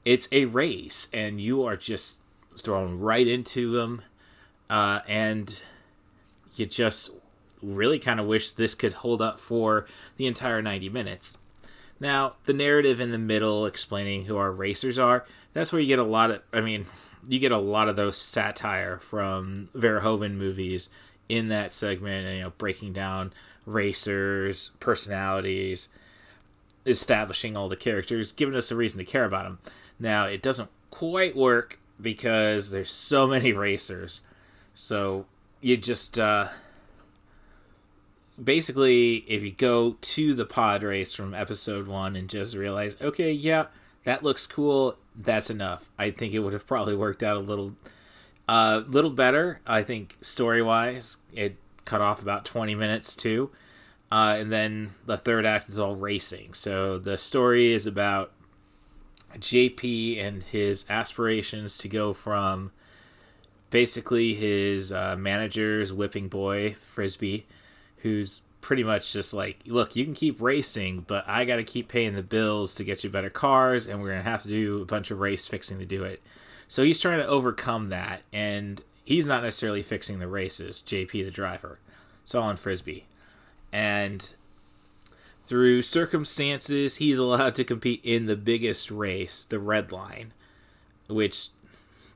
it's 0.05 0.29
a 0.31 0.45
race 0.47 1.09
and 1.13 1.41
you 1.41 1.65
are 1.65 1.77
just 1.77 2.21
thrown 2.57 2.99
right 2.99 3.27
into 3.27 3.73
them 3.73 4.03
uh, 4.71 5.01
and 5.07 5.61
you 6.55 6.65
just 6.65 7.11
really 7.61 7.99
kind 7.99 8.19
of 8.19 8.25
wish 8.25 8.53
this 8.53 8.75
could 8.75 8.95
hold 8.95 9.21
up 9.21 9.39
for 9.39 9.85
the 10.17 10.27
entire 10.27 10.63
90 10.63 10.89
minutes. 10.89 11.37
Now 12.01 12.37
the 12.47 12.55
narrative 12.55 13.01
in 13.01 13.11
the 13.11 13.19
middle 13.19 13.67
explaining 13.67 14.25
who 14.25 14.39
our 14.39 14.51
racers 14.51 14.99
are 14.99 15.27
that's 15.53 15.73
where 15.73 15.81
you 15.81 15.89
get 15.89 15.99
a 15.99 16.05
lot 16.05 16.31
of 16.31 16.43
i 16.53 16.61
mean 16.61 16.87
you 17.29 17.39
get 17.39 17.53
a 17.53 17.59
lot 17.59 17.89
of 17.89 17.97
those 17.97 18.17
satire 18.17 18.99
from 18.99 19.69
verhoeven 19.75 20.35
movies 20.35 20.89
in 21.29 21.49
that 21.49 21.75
segment 21.75 22.27
and 22.27 22.37
you 22.37 22.43
know 22.43 22.53
breaking 22.59 22.93
down 22.93 23.33
racers 23.67 24.71
personalities 24.81 25.89
establishing 26.87 27.57
all 27.57 27.69
the 27.69 27.77
characters 27.77 28.33
giving 28.33 28.55
us 28.55 28.71
a 28.71 28.77
reason 28.77 28.99
to 28.99 29.05
care 29.05 29.25
about 29.25 29.45
them 29.45 29.59
now 29.99 30.25
it 30.25 30.43
doesn't 30.43 30.71
quite 30.91 31.37
work 31.37 31.79
because 32.01 32.71
there's 32.71 32.91
so 32.91 33.27
many 33.27 33.53
racers 33.69 34.23
so 34.81 35.27
you 35.61 35.77
just 35.77 36.19
uh 36.19 36.49
basically 38.43 39.17
if 39.29 39.43
you 39.43 39.51
go 39.51 39.97
to 40.01 40.33
the 40.35 40.47
pod 40.47 40.83
race 40.83 41.13
from 41.13 41.35
episode 41.35 41.87
one 41.87 42.17
and 42.17 42.29
just 42.29 42.57
realize 42.57 42.97
okay 43.01 43.31
yeah 43.31 43.67
that 44.05 44.23
looks 44.23 44.47
cool 44.47 44.97
that's 45.15 45.51
enough 45.51 45.89
i 45.99 46.11
think 46.11 46.33
it 46.33 46.39
would 46.39 46.55
have 46.55 46.67
probably 46.67 46.97
worked 46.97 47.23
out 47.23 47.37
a 47.37 47.41
little 47.41 47.75
a 48.51 48.53
uh, 48.53 48.85
little 48.89 49.13
better, 49.13 49.61
I 49.65 49.85
think, 49.85 50.17
story 50.23 50.61
wise. 50.61 51.19
It 51.33 51.55
cut 51.85 52.01
off 52.01 52.21
about 52.21 52.45
20 52.45 52.75
minutes 52.75 53.15
too. 53.15 53.51
Uh, 54.11 54.35
and 54.39 54.51
then 54.51 54.91
the 55.07 55.17
third 55.17 55.47
act 55.47 55.69
is 55.69 55.79
all 55.79 55.95
racing. 55.95 56.55
So 56.55 56.99
the 56.99 57.17
story 57.17 57.73
is 57.73 57.87
about 57.87 58.33
JP 59.37 60.19
and 60.19 60.43
his 60.43 60.85
aspirations 60.91 61.79
to 61.79 61.89
go 61.89 62.13
from 62.13 62.73
basically 63.71 64.35
his 64.35 64.93
uh, 64.93 65.17
manager's 65.17 65.93
whipping 65.93 66.29
boy, 66.29 66.75
Frisbee, 66.79 67.47
who's 67.99 68.43
pretty 68.61 68.85
much 68.85 69.13
just 69.13 69.33
like, 69.33 69.61
look, 69.67 69.97
you 69.97 70.05
can 70.05 70.15
keep 70.15 70.41
racing, 70.41 71.05
but 71.07 71.27
I 71.29 71.45
got 71.45 71.57
to 71.57 71.65
keep 71.65 71.89
paying 71.89 72.15
the 72.15 72.23
bills 72.23 72.75
to 72.75 72.85
get 72.85 73.03
you 73.03 73.11
better 73.11 73.31
cars, 73.31 73.87
and 73.87 74.03
we're 74.03 74.17
to 74.17 74.23
have 74.23 74.43
to 74.43 74.49
do 74.49 74.83
a 74.83 74.87
bunch 74.87 75.11
of 75.11 75.21
race 75.21 75.47
fixing 75.47 75.79
to 75.79 75.87
do 75.87 76.05
it. 76.05 76.21
So 76.69 76.85
he's 76.85 77.01
trying 77.01 77.19
to 77.19 77.27
overcome 77.27 77.89
that, 77.89 78.23
and 78.33 78.83
he's 79.05 79.27
not 79.27 79.43
necessarily 79.43 79.83
fixing 79.83 80.19
the 80.19 80.29
races. 80.29 80.83
JP, 80.87 81.25
the 81.25 81.31
driver, 81.31 81.79
it's 82.23 82.35
all 82.35 82.45
on 82.45 82.57
Frisbee, 82.57 83.07
and 83.73 84.35
through 85.43 85.83
circumstances, 85.83 86.97
he's 86.97 87.19
allowed 87.19 87.55
to 87.57 87.65
compete 87.65 88.01
in 88.05 88.27
the 88.27 88.37
biggest 88.37 88.91
race, 88.91 89.45
the 89.45 89.59
Red 89.59 89.91
Line, 89.91 90.33
which 91.09 91.49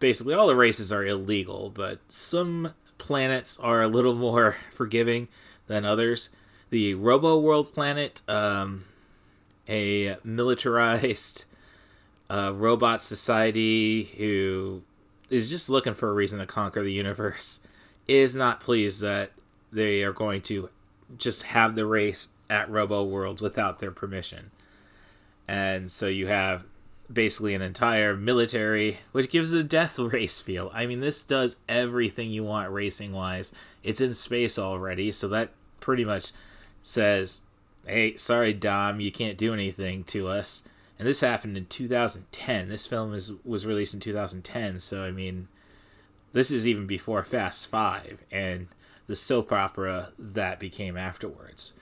basically 0.04 0.34
all 0.34 0.46
the 0.46 0.54
races 0.54 0.92
are 0.92 1.02
illegal, 1.02 1.70
but 1.70 1.98
some 2.08 2.74
planets 2.98 3.58
are 3.58 3.80
a 3.80 3.88
little 3.88 4.14
more 4.28 4.58
forgiving 4.70 5.28
than 5.66 5.86
others. 5.86 6.28
The 6.68 6.92
Robo 6.92 7.38
World 7.40 7.72
planet, 7.72 8.20
um, 8.28 8.84
a 9.66 10.18
militarized 10.22 11.46
a 12.28 12.52
robot 12.52 13.00
society 13.00 14.04
who 14.18 14.82
is 15.30 15.48
just 15.48 15.70
looking 15.70 15.94
for 15.94 16.10
a 16.10 16.12
reason 16.12 16.38
to 16.38 16.44
conquer 16.44 16.82
the 16.82 16.92
universe 16.92 17.60
is 18.06 18.36
not 18.36 18.60
pleased 18.60 19.00
that 19.00 19.32
they 19.72 20.02
are 20.02 20.12
going 20.12 20.42
to 20.42 20.68
just 21.16 21.44
have 21.44 21.76
the 21.76 21.86
race 21.86 22.28
at 22.50 22.68
Robo 22.68 23.02
World 23.04 23.40
without 23.40 23.78
their 23.78 23.90
permission. 23.90 24.50
And 25.48 25.90
so 25.90 26.08
you 26.08 26.26
have 26.26 26.64
basically 27.12 27.54
an 27.54 27.62
entire 27.62 28.16
military, 28.16 29.00
which 29.12 29.30
gives 29.30 29.52
it 29.52 29.60
a 29.60 29.64
death 29.64 29.98
race 29.98 30.40
feel. 30.40 30.70
I 30.74 30.86
mean, 30.86 31.00
this 31.00 31.24
does 31.24 31.56
everything 31.68 32.30
you 32.30 32.44
want 32.44 32.72
racing 32.72 33.12
wise. 33.12 33.52
It's 33.82 34.00
in 34.00 34.14
space 34.14 34.58
already, 34.58 35.12
so 35.12 35.28
that 35.28 35.50
pretty 35.80 36.04
much 36.04 36.32
says, 36.82 37.42
hey, 37.86 38.16
sorry, 38.16 38.52
Dom, 38.52 39.00
you 39.00 39.12
can't 39.12 39.38
do 39.38 39.52
anything 39.52 40.04
to 40.04 40.28
us 40.28 40.62
and 40.98 41.08
this 41.08 41.20
happened 41.20 41.56
in 41.56 41.66
2010. 41.66 42.68
This 42.68 42.86
film 42.86 43.14
is 43.14 43.32
was 43.44 43.66
released 43.66 43.94
in 43.94 44.00
2010, 44.00 44.80
so 44.80 45.02
I 45.02 45.10
mean, 45.10 45.48
this 46.32 46.50
is 46.50 46.66
even 46.66 46.86
before 46.86 47.24
Fast 47.24 47.66
Five 47.66 48.20
and 48.30 48.68
the 49.06 49.16
soap 49.16 49.52
opera 49.52 50.12
that 50.18 50.60
became 50.60 50.96
afterwards. 50.96 51.72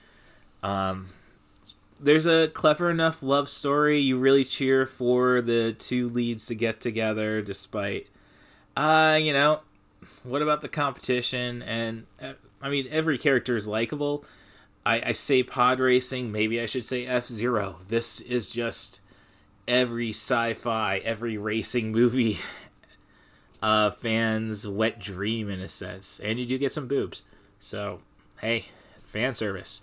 Um, 0.61 1.09
there's 2.03 2.25
a 2.25 2.49
clever 2.49 2.89
enough 2.89 3.23
love 3.23 3.49
story. 3.49 3.97
You 3.99 4.17
really 4.17 4.43
cheer 4.43 4.85
for 4.85 5.41
the 5.41 5.73
two 5.73 6.09
leads 6.09 6.45
to 6.47 6.55
get 6.55 6.81
together, 6.81 7.41
despite, 7.41 8.07
uh, 8.75 9.17
you 9.21 9.31
know, 9.31 9.61
what 10.23 10.41
about 10.41 10.61
the 10.61 10.67
competition? 10.67 11.61
And 11.61 12.05
uh, 12.21 12.33
I 12.61 12.69
mean, 12.69 12.87
every 12.89 13.17
character 13.17 13.55
is 13.55 13.67
likable. 13.67 14.25
I, 14.85 15.01
I 15.07 15.11
say 15.13 15.43
pod 15.43 15.79
racing, 15.79 16.31
maybe 16.31 16.59
I 16.59 16.65
should 16.65 16.85
say 16.85 17.05
F 17.05 17.27
Zero. 17.27 17.77
This 17.87 18.19
is 18.19 18.49
just 18.49 18.99
every 19.65 20.09
sci-fi, 20.09 20.97
every 20.97 21.37
racing 21.37 21.93
movie 21.93 22.39
uh, 23.61 23.91
fans' 23.91 24.67
wet 24.67 24.99
dream 24.99 25.49
in 25.49 25.61
a 25.61 25.69
sense, 25.69 26.19
and 26.19 26.37
you 26.37 26.45
do 26.45 26.57
get 26.57 26.73
some 26.73 26.87
boobs. 26.87 27.23
So 27.61 28.01
hey, 28.41 28.65
fan 28.97 29.33
service. 29.33 29.79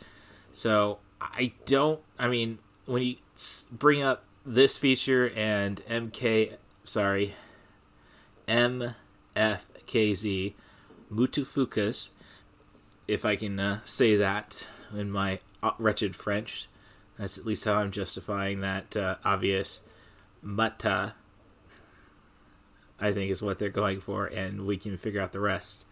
So 0.53 0.99
I 1.21 1.53
don't. 1.67 2.01
I 2.19 2.29
mean, 2.29 2.59
when 2.87 3.03
you 3.03 3.17
bring 3.71 4.03
up 4.03 4.25
this 4.45 4.79
feature 4.79 5.31
and 5.31 5.83
MK, 5.87 6.57
sorry, 6.85 7.35
MFKZ, 8.49 8.95
Mutafukaz, 11.13 12.11
if 13.07 13.25
I 13.25 13.37
can 13.37 13.59
uh, 13.61 13.81
say 13.85 14.17
that 14.17 14.67
in 14.97 15.11
my 15.11 15.41
uh, 15.63 15.73
wretched 15.79 16.17
French. 16.17 16.69
That's 17.19 17.37
at 17.37 17.45
least 17.45 17.65
how 17.65 17.75
I'm 17.75 17.91
justifying 17.91 18.61
that 18.61 18.97
uh, 18.97 19.17
obvious 19.25 19.83
mata. 20.43 21.15
I 22.99 23.13
think 23.13 23.31
is 23.31 23.43
what 23.43 23.59
they're 23.59 23.71
going 23.71 24.01
for, 24.01 24.27
and 24.27 24.67
we 24.67 24.77
can 24.77 24.97
figure 24.97 25.21
out 25.21 25.33
the 25.33 25.41
rest. 25.41 25.85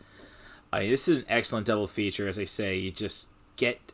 Mean, 0.72 0.90
this 0.90 1.08
is 1.08 1.18
an 1.18 1.24
excellent 1.28 1.66
double 1.66 1.86
feature, 1.86 2.28
as 2.28 2.38
I 2.38 2.44
say. 2.44 2.76
You 2.76 2.90
just 2.90 3.30
get 3.56 3.92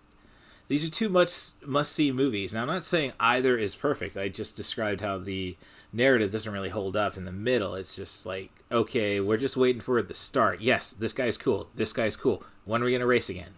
these 0.69 0.87
are 0.87 0.91
two 0.91 1.09
much 1.09 1.31
must 1.65 1.93
see 1.93 2.11
movies. 2.11 2.55
Now, 2.55 2.63
I'm 2.63 2.69
not 2.69 2.85
saying 2.85 3.13
either 3.21 3.57
is 3.57 3.75
perfect. 3.75 4.17
I 4.17 4.29
just 4.29 4.57
described 4.57 5.01
how 5.01 5.19
the 5.19 5.57
narrative 5.93 6.33
doesn't 6.33 6.53
really 6.53 6.71
hold 6.71 6.97
up 6.97 7.17
in 7.17 7.25
the 7.25 7.33
middle. 7.33 7.75
It's 7.75 7.95
just 7.95 8.25
like, 8.25 8.51
okay, 8.73 9.21
we're 9.21 9.37
just 9.37 9.57
waiting 9.57 9.83
for 9.83 10.03
the 10.03 10.15
start. 10.15 10.61
Yes, 10.61 10.91
this 10.91 11.13
guy's 11.13 11.39
cool. 11.39 11.69
This 11.75 11.93
guy's 11.93 12.17
cool. 12.17 12.43
When 12.65 12.83
are 12.83 12.87
we 12.87 12.93
gonna 12.93 13.07
race 13.07 13.29
again? 13.29 13.55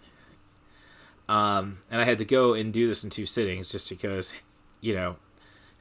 Um, 1.29 1.79
and 1.91 2.01
I 2.01 2.05
had 2.05 2.19
to 2.19 2.25
go 2.25 2.55
and 2.55 2.73
do 2.73 2.87
this 2.87 3.03
in 3.03 3.11
two 3.11 3.27
sittings 3.27 3.71
just 3.71 3.89
because, 3.89 4.35
you 4.81 4.95
know, 4.95 5.17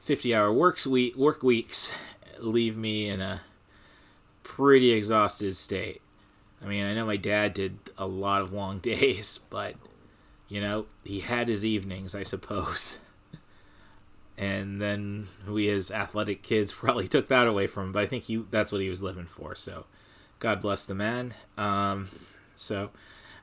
50 0.00 0.34
hour 0.34 0.52
works 0.52 0.86
week 0.86 1.16
work 1.16 1.42
weeks 1.42 1.92
leave 2.38 2.76
me 2.76 3.08
in 3.08 3.20
a 3.20 3.42
pretty 4.42 4.92
exhausted 4.92 5.56
state. 5.56 6.00
I 6.62 6.66
mean, 6.66 6.84
I 6.84 6.94
know 6.94 7.06
my 7.06 7.16
dad 7.16 7.54
did 7.54 7.78
a 7.98 8.06
lot 8.06 8.42
of 8.42 8.52
long 8.52 8.78
days, 8.80 9.40
but 9.50 9.74
you 10.48 10.60
know, 10.60 10.86
he 11.04 11.20
had 11.20 11.48
his 11.48 11.64
evenings, 11.64 12.14
I 12.14 12.22
suppose. 12.22 12.98
and 14.38 14.80
then 14.80 15.28
we 15.46 15.68
as 15.70 15.90
athletic 15.90 16.42
kids 16.42 16.72
probably 16.72 17.08
took 17.08 17.28
that 17.28 17.46
away 17.46 17.66
from 17.66 17.86
him, 17.86 17.92
but 17.92 18.02
I 18.02 18.06
think 18.06 18.24
he 18.24 18.36
that's 18.50 18.72
what 18.72 18.80
he 18.80 18.88
was 18.88 19.02
living 19.02 19.26
for. 19.26 19.54
So, 19.54 19.86
God 20.38 20.60
bless 20.60 20.84
the 20.84 20.94
man. 20.94 21.34
Um, 21.56 22.08
so, 22.54 22.90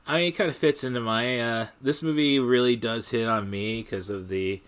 I 0.08 0.18
mean, 0.18 0.28
it 0.30 0.32
kind 0.34 0.50
of 0.50 0.56
fits 0.56 0.84
into 0.84 1.00
my. 1.00 1.40
Uh, 1.40 1.68
this 1.82 2.02
movie 2.02 2.40
really 2.40 2.76
does 2.76 3.10
hit 3.10 3.28
on 3.28 3.50
me 3.50 3.82
because 3.82 4.10
of 4.10 4.30
the, 4.30 4.62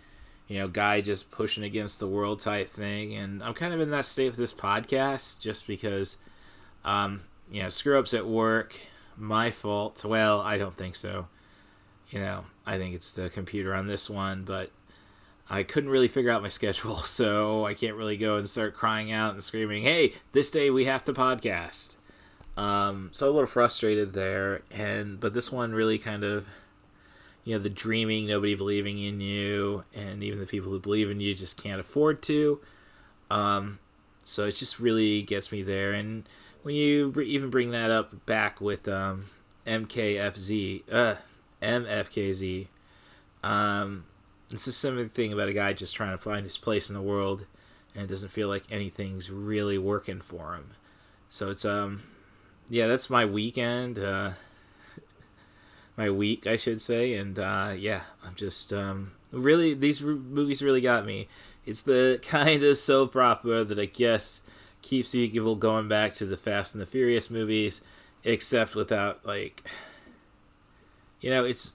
you 0.47 0.59
know, 0.59 0.67
guy 0.67 1.01
just 1.01 1.31
pushing 1.31 1.63
against 1.63 1.99
the 1.99 2.07
world 2.07 2.39
type 2.41 2.69
thing, 2.69 3.13
and 3.13 3.43
I'm 3.43 3.53
kind 3.53 3.73
of 3.73 3.79
in 3.79 3.91
that 3.91 4.05
state 4.05 4.29
with 4.29 4.37
this 4.37 4.53
podcast 4.53 5.39
just 5.39 5.67
because, 5.67 6.17
um, 6.83 7.21
you 7.49 7.63
know, 7.63 7.69
screw 7.69 7.97
ups 7.97 8.13
at 8.13 8.27
work, 8.27 8.75
my 9.15 9.51
fault. 9.51 10.03
Well, 10.03 10.41
I 10.41 10.57
don't 10.57 10.75
think 10.75 10.95
so. 10.95 11.27
You 12.15 12.21
know, 12.21 12.45
I 12.65 12.77
think 12.77 12.95
it's 12.95 13.11
the 13.11 13.29
computer 13.29 13.75
on 13.75 13.87
this 13.87 14.09
one, 14.09 14.45
but 14.45 14.71
I 15.49 15.63
couldn't 15.63 15.89
really 15.89 16.07
figure 16.07 16.31
out 16.31 16.41
my 16.41 16.47
schedule, 16.61 16.95
so 16.95 17.65
I 17.65 17.73
can't 17.73 17.97
really 17.97 18.15
go 18.15 18.37
and 18.37 18.47
start 18.47 18.73
crying 18.73 19.11
out 19.11 19.33
and 19.33 19.43
screaming, 19.43 19.83
"Hey, 19.83 20.13
this 20.31 20.49
day 20.49 20.69
we 20.69 20.85
have 20.85 21.03
to 21.03 21.13
podcast." 21.13 21.97
Um, 22.55 23.09
so 23.11 23.29
a 23.29 23.33
little 23.33 23.45
frustrated 23.47 24.13
there, 24.13 24.61
and 24.71 25.19
but 25.19 25.33
this 25.33 25.51
one 25.51 25.73
really 25.73 25.97
kind 25.97 26.23
of, 26.23 26.47
you 27.43 27.57
know, 27.57 27.61
the 27.61 27.69
dreaming, 27.69 28.27
nobody 28.27 28.55
believing 28.55 28.97
in 28.97 29.19
you, 29.19 29.83
and 29.93 30.23
even 30.23 30.39
the 30.39 30.45
people 30.45 30.71
who 30.71 30.79
believe 30.79 31.09
in 31.09 31.19
you 31.19 31.35
just 31.35 31.61
can't 31.61 31.81
afford 31.81 32.21
to. 32.23 32.61
Um, 33.29 33.79
so 34.23 34.45
it 34.45 34.55
just 34.55 34.79
really 34.79 35.21
gets 35.21 35.51
me 35.51 35.63
there, 35.63 35.91
and 35.91 36.29
when 36.63 36.75
you 36.75 37.13
even 37.19 37.49
bring 37.49 37.71
that 37.71 37.91
up 37.91 38.25
back 38.25 38.61
with 38.61 38.87
um, 38.87 39.25
MKFZ, 39.67 40.83
uh, 40.89 41.15
MFKZ, 41.65 42.67
um, 43.43 44.05
it's 44.51 44.67
a 44.67 44.71
similar 44.71 45.07
thing 45.07 45.33
about 45.33 45.49
a 45.49 45.53
guy 45.53 45.73
just 45.73 45.95
trying 45.95 46.11
to 46.11 46.17
find 46.17 46.45
his 46.45 46.57
place 46.57 46.89
in 46.89 46.95
the 46.95 47.01
world, 47.01 47.45
and 47.93 48.03
it 48.03 48.07
doesn't 48.07 48.29
feel 48.29 48.47
like 48.47 48.63
anything's 48.69 49.31
really 49.31 49.77
working 49.77 50.21
for 50.21 50.55
him. 50.55 50.71
So 51.29 51.49
it's 51.49 51.65
um 51.65 52.03
yeah, 52.69 52.87
that's 52.87 53.09
my 53.09 53.25
weekend. 53.25 53.99
Uh, 53.99 54.31
my 55.97 56.09
week, 56.09 56.47
I 56.47 56.55
should 56.55 56.81
say, 56.81 57.13
and 57.13 57.37
uh, 57.37 57.73
yeah, 57.77 58.03
I'm 58.25 58.35
just 58.35 58.73
um, 58.73 59.13
really 59.31 59.73
these 59.73 60.01
re- 60.01 60.15
movies 60.15 60.61
really 60.61 60.81
got 60.81 61.05
me. 61.05 61.27
It's 61.65 61.81
the 61.81 62.19
kind 62.27 62.63
of 62.63 62.77
soap 62.77 63.15
opera 63.15 63.63
that 63.63 63.79
I 63.79 63.85
guess 63.85 64.41
keeps 64.81 65.11
people 65.11 65.55
going 65.55 65.87
back 65.87 66.13
to 66.15 66.25
the 66.25 66.37
Fast 66.37 66.75
and 66.75 66.81
the 66.81 66.85
Furious 66.85 67.29
movies, 67.29 67.81
except 68.23 68.75
without 68.75 69.25
like, 69.25 69.63
you 71.25 71.31
know, 71.31 71.43
it's 71.43 71.73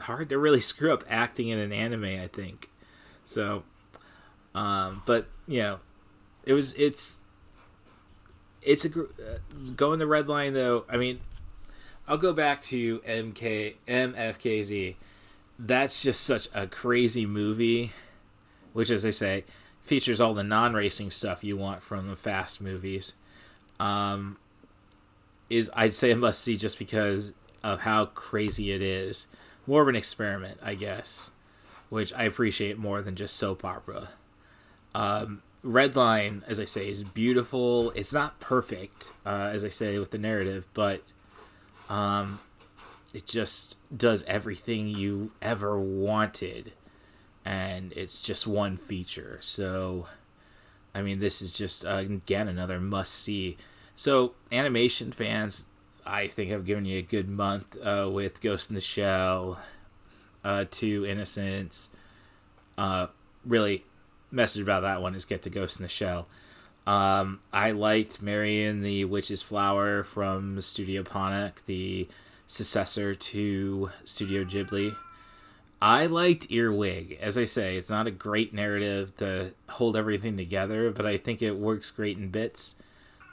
hard 0.00 0.28
to 0.28 0.38
really 0.38 0.60
screw 0.60 0.92
up 0.92 1.02
acting 1.08 1.48
in 1.48 1.58
an 1.58 1.72
anime. 1.72 2.04
I 2.04 2.28
think 2.30 2.68
so, 3.24 3.62
um, 4.54 5.02
but 5.06 5.28
you 5.48 5.62
know, 5.62 5.78
it 6.44 6.52
was 6.52 6.74
it's 6.74 7.22
it's 8.60 8.84
a 8.84 9.00
uh, 9.00 9.38
going 9.74 9.98
the 9.98 10.06
red 10.06 10.28
line 10.28 10.52
though. 10.52 10.84
I 10.90 10.98
mean, 10.98 11.20
I'll 12.06 12.18
go 12.18 12.34
back 12.34 12.62
to 12.64 12.98
MK 12.98 13.76
MFKZ. 13.88 14.96
That's 15.58 16.02
just 16.02 16.20
such 16.20 16.48
a 16.52 16.66
crazy 16.66 17.24
movie, 17.24 17.92
which, 18.74 18.90
as 18.90 19.06
I 19.06 19.10
say, 19.10 19.44
features 19.80 20.20
all 20.20 20.34
the 20.34 20.44
non-racing 20.44 21.12
stuff 21.12 21.42
you 21.42 21.56
want 21.56 21.82
from 21.82 22.10
the 22.10 22.16
fast 22.16 22.60
movies. 22.60 23.14
Um, 23.80 24.36
is 25.48 25.70
I'd 25.74 25.94
say 25.94 26.10
a 26.10 26.16
must 26.16 26.42
see 26.42 26.58
just 26.58 26.78
because 26.78 27.32
of 27.64 27.80
how 27.80 28.04
crazy 28.04 28.70
it 28.72 28.82
is. 28.82 29.26
More 29.66 29.82
of 29.82 29.88
an 29.88 29.96
experiment, 29.96 30.60
I 30.62 30.74
guess, 30.74 31.30
which 31.88 32.12
I 32.12 32.24
appreciate 32.24 32.78
more 32.78 33.00
than 33.02 33.16
just 33.16 33.36
soap 33.36 33.64
opera. 33.64 34.10
Um, 34.94 35.42
Redline, 35.64 36.42
as 36.46 36.60
I 36.60 36.66
say, 36.66 36.90
is 36.90 37.02
beautiful. 37.02 37.90
It's 37.92 38.12
not 38.12 38.38
perfect, 38.38 39.12
uh, 39.24 39.50
as 39.52 39.64
I 39.64 39.70
say, 39.70 39.98
with 39.98 40.10
the 40.10 40.18
narrative, 40.18 40.66
but 40.74 41.02
um, 41.88 42.40
it 43.14 43.26
just 43.26 43.78
does 43.96 44.22
everything 44.24 44.88
you 44.88 45.30
ever 45.40 45.80
wanted, 45.80 46.72
and 47.46 47.94
it's 47.94 48.22
just 48.22 48.46
one 48.46 48.76
feature. 48.76 49.38
So, 49.40 50.06
I 50.94 51.00
mean, 51.00 51.18
this 51.18 51.40
is 51.40 51.56
just 51.56 51.86
uh, 51.86 51.94
again 51.94 52.46
another 52.46 52.78
must 52.78 53.14
see. 53.14 53.56
So, 53.96 54.34
animation 54.52 55.12
fans, 55.12 55.64
I 56.06 56.28
think 56.28 56.52
I've 56.52 56.66
given 56.66 56.84
you 56.84 56.98
a 56.98 57.02
good 57.02 57.28
month 57.28 57.76
uh, 57.84 58.08
with 58.10 58.40
Ghost 58.40 58.70
in 58.70 58.74
the 58.74 58.80
Shell, 58.80 59.58
uh, 60.44 60.64
Two 60.70 61.06
Innocence. 61.06 61.88
Uh, 62.76 63.06
really 63.44 63.84
message 64.30 64.62
about 64.62 64.82
that 64.82 65.00
one 65.00 65.14
is 65.14 65.24
get 65.24 65.42
to 65.42 65.50
Ghost 65.50 65.78
in 65.78 65.84
the 65.84 65.88
Shell. 65.88 66.26
Um, 66.86 67.40
I 67.52 67.70
liked 67.70 68.20
Mary 68.20 68.64
and 68.64 68.84
the 68.84 69.06
Witch's 69.06 69.42
Flower 69.42 70.04
from 70.04 70.60
Studio 70.60 71.02
Ponoc, 71.02 71.64
the 71.66 72.08
successor 72.46 73.14
to 73.14 73.90
Studio 74.04 74.44
Ghibli. 74.44 74.94
I 75.80 76.06
liked 76.06 76.50
Earwig. 76.50 77.18
As 77.20 77.38
I 77.38 77.46
say, 77.46 77.76
it's 77.76 77.90
not 77.90 78.06
a 78.06 78.10
great 78.10 78.52
narrative 78.52 79.16
to 79.18 79.52
hold 79.68 79.96
everything 79.96 80.36
together, 80.36 80.90
but 80.90 81.06
I 81.06 81.16
think 81.16 81.40
it 81.40 81.56
works 81.56 81.90
great 81.90 82.18
in 82.18 82.28
bits. 82.28 82.74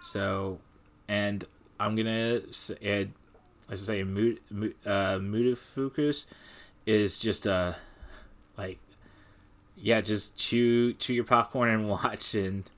So, 0.01 0.59
and 1.07 1.45
I'm 1.81 1.95
gonna 1.95 2.41
add, 2.83 3.11
as 3.69 3.89
I 3.89 3.93
say, 3.93 4.03
Mood, 4.03 4.39
uh, 4.85 5.19
is 6.85 7.19
just 7.19 7.45
a 7.45 7.75
like 8.57 8.79
yeah, 9.75 10.01
just 10.01 10.37
chew 10.37 10.93
chew 10.93 11.13
your 11.13 11.23
popcorn 11.23 11.69
and 11.69 11.89
watch 11.89 12.35
and 12.35 12.69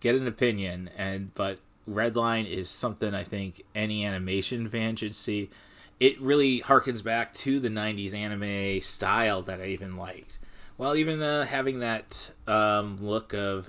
get 0.00 0.14
an 0.14 0.26
opinion. 0.26 0.90
And 0.96 1.34
but 1.34 1.58
Redline 1.88 2.48
is 2.48 2.70
something 2.70 3.14
I 3.14 3.24
think 3.24 3.62
any 3.74 4.04
animation 4.04 4.68
fan 4.68 4.96
should 4.96 5.14
see. 5.14 5.50
It 6.00 6.20
really 6.20 6.60
harkens 6.60 7.02
back 7.02 7.34
to 7.34 7.58
the 7.58 7.68
'90s 7.68 8.14
anime 8.14 8.80
style 8.82 9.42
that 9.42 9.60
I 9.60 9.66
even 9.66 9.96
liked. 9.96 10.38
Well, 10.78 10.96
even 10.96 11.22
uh, 11.22 11.46
having 11.46 11.80
that 11.80 12.32
um, 12.46 12.98
look 13.00 13.32
of 13.32 13.68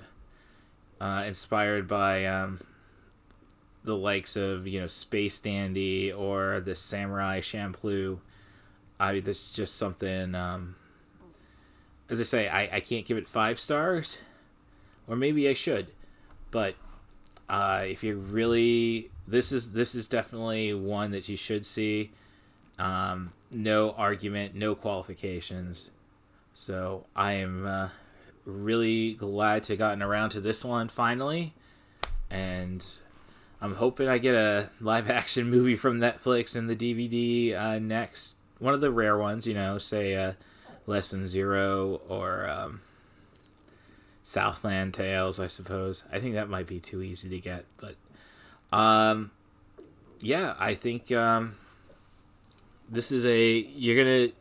uh, 1.00 1.24
inspired 1.26 1.86
by 1.86 2.24
um, 2.26 2.60
the 3.86 3.96
likes 3.96 4.36
of 4.36 4.66
you 4.66 4.80
know 4.80 4.86
Space 4.86 5.40
Dandy 5.40 6.12
or 6.12 6.60
the 6.60 6.74
Samurai 6.74 7.40
Champloo. 7.40 8.18
I 9.00 9.20
this 9.20 9.48
is 9.48 9.52
just 9.54 9.76
something 9.76 10.34
um, 10.34 10.76
as 12.08 12.20
I 12.20 12.24
say, 12.24 12.48
I, 12.48 12.76
I 12.76 12.80
can't 12.80 13.04
give 13.04 13.16
it 13.16 13.28
five 13.28 13.58
stars, 13.58 14.18
or 15.08 15.16
maybe 15.16 15.48
I 15.48 15.54
should, 15.54 15.88
but 16.50 16.76
uh, 17.48 17.84
if 17.84 18.04
you 18.04 18.16
really 18.16 19.10
this 19.26 19.50
is 19.52 19.72
this 19.72 19.94
is 19.94 20.06
definitely 20.06 20.72
one 20.74 21.10
that 21.10 21.28
you 21.28 21.36
should 21.36 21.64
see. 21.64 22.12
Um, 22.78 23.32
no 23.50 23.92
argument, 23.92 24.54
no 24.54 24.74
qualifications. 24.74 25.90
So 26.54 27.06
I 27.14 27.32
am 27.32 27.66
uh, 27.66 27.88
really 28.44 29.14
glad 29.14 29.64
to 29.64 29.76
gotten 29.76 30.02
around 30.02 30.30
to 30.30 30.40
this 30.40 30.64
one 30.64 30.88
finally, 30.88 31.54
and 32.30 32.84
I'm 33.60 33.74
hoping 33.74 34.08
I 34.08 34.18
get 34.18 34.34
a 34.34 34.70
live 34.80 35.10
action 35.10 35.48
movie 35.50 35.76
from 35.76 35.98
Netflix 35.98 36.54
and 36.56 36.68
the 36.68 36.76
DVD 36.76 37.58
uh, 37.58 37.78
next. 37.78 38.36
One 38.58 38.74
of 38.74 38.80
the 38.80 38.90
rare 38.90 39.18
ones, 39.18 39.46
you 39.46 39.54
know, 39.54 39.78
say. 39.78 40.14
Uh, 40.16 40.32
Less 40.86 41.10
Than 41.10 41.26
Zero 41.26 42.00
or 42.08 42.48
um, 42.48 42.80
Southland 44.22 44.94
Tales, 44.94 45.40
I 45.40 45.48
suppose. 45.48 46.04
I 46.12 46.20
think 46.20 46.34
that 46.34 46.48
might 46.48 46.66
be 46.66 46.78
too 46.78 47.02
easy 47.02 47.28
to 47.28 47.40
get, 47.40 47.64
but 47.76 47.96
Um, 48.76 49.30
yeah, 50.20 50.54
I 50.58 50.74
think 50.74 51.12
um, 51.12 51.56
this 52.88 53.12
is 53.12 53.24
a 53.26 53.48
you're 53.50 53.96
gonna 53.96 54.32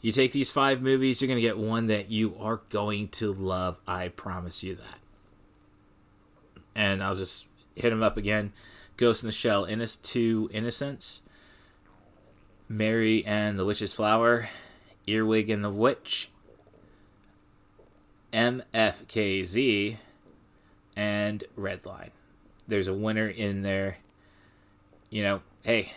you 0.00 0.12
take 0.12 0.32
these 0.32 0.50
five 0.50 0.82
movies, 0.82 1.20
you're 1.20 1.28
gonna 1.28 1.40
get 1.40 1.58
one 1.58 1.86
that 1.86 2.10
you 2.10 2.36
are 2.40 2.60
going 2.70 3.08
to 3.08 3.32
love. 3.32 3.78
I 3.86 4.08
promise 4.08 4.62
you 4.62 4.74
that. 4.76 4.98
And 6.74 7.02
I'll 7.02 7.14
just 7.14 7.46
hit 7.74 7.92
him 7.92 8.02
up 8.02 8.16
again. 8.16 8.52
Ghost 8.96 9.22
in 9.22 9.28
the 9.28 9.32
Shell, 9.32 9.64
Innis 9.64 9.96
2 9.96 10.50
Innocence, 10.52 11.22
Mary 12.68 13.24
and 13.26 13.58
the 13.58 13.64
Witch's 13.64 13.92
Flower, 13.92 14.48
Earwig 15.06 15.50
and 15.50 15.64
the 15.64 15.70
Witch, 15.70 16.30
MFKZ, 18.32 19.96
and 20.96 21.44
Redline. 21.58 22.10
There's 22.66 22.86
a 22.86 22.94
winner 22.94 23.28
in 23.28 23.62
there. 23.62 23.98
You 25.10 25.22
know, 25.22 25.40
hey, 25.62 25.92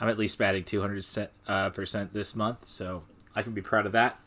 I'm 0.00 0.08
at 0.08 0.18
least 0.18 0.38
batting 0.38 0.64
200 0.64 1.28
uh, 1.46 1.70
percent 1.70 2.12
this 2.12 2.34
month, 2.34 2.68
so 2.68 3.02
I 3.34 3.42
can 3.42 3.52
be 3.52 3.62
proud 3.62 3.86
of 3.86 3.92
that. 3.92 4.18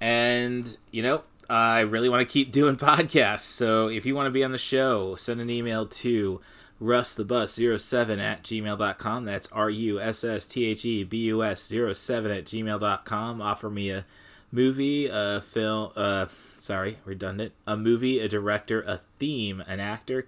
And, 0.00 0.76
you 0.90 1.02
know, 1.02 1.22
I 1.48 1.80
really 1.80 2.08
want 2.08 2.26
to 2.26 2.32
keep 2.32 2.52
doing 2.52 2.76
podcasts. 2.78 3.40
So 3.40 3.88
if 3.88 4.04
you 4.04 4.14
want 4.14 4.26
to 4.26 4.30
be 4.30 4.44
on 4.44 4.52
the 4.52 4.58
show, 4.58 5.16
send 5.16 5.40
an 5.40 5.50
email 5.50 5.86
to 5.86 6.40
rustthebus07 6.80 8.18
at 8.20 8.42
gmail.com. 8.42 9.24
That's 9.24 9.48
R 9.52 9.70
U 9.70 10.00
S 10.00 10.24
S 10.24 10.46
T 10.46 10.64
H 10.66 10.84
E 10.84 11.04
B 11.04 11.18
U 11.24 11.42
S 11.42 11.62
07 11.62 12.30
at 12.30 12.44
gmail.com. 12.44 13.42
Offer 13.42 13.70
me 13.70 13.90
a 13.90 14.04
movie, 14.52 15.06
a 15.06 15.40
film, 15.40 15.90
uh, 15.96 16.26
sorry, 16.56 16.98
redundant, 17.04 17.52
a 17.66 17.76
movie, 17.76 18.20
a 18.20 18.28
director, 18.28 18.82
a 18.82 19.00
theme, 19.18 19.62
an 19.66 19.80
actor, 19.80 20.26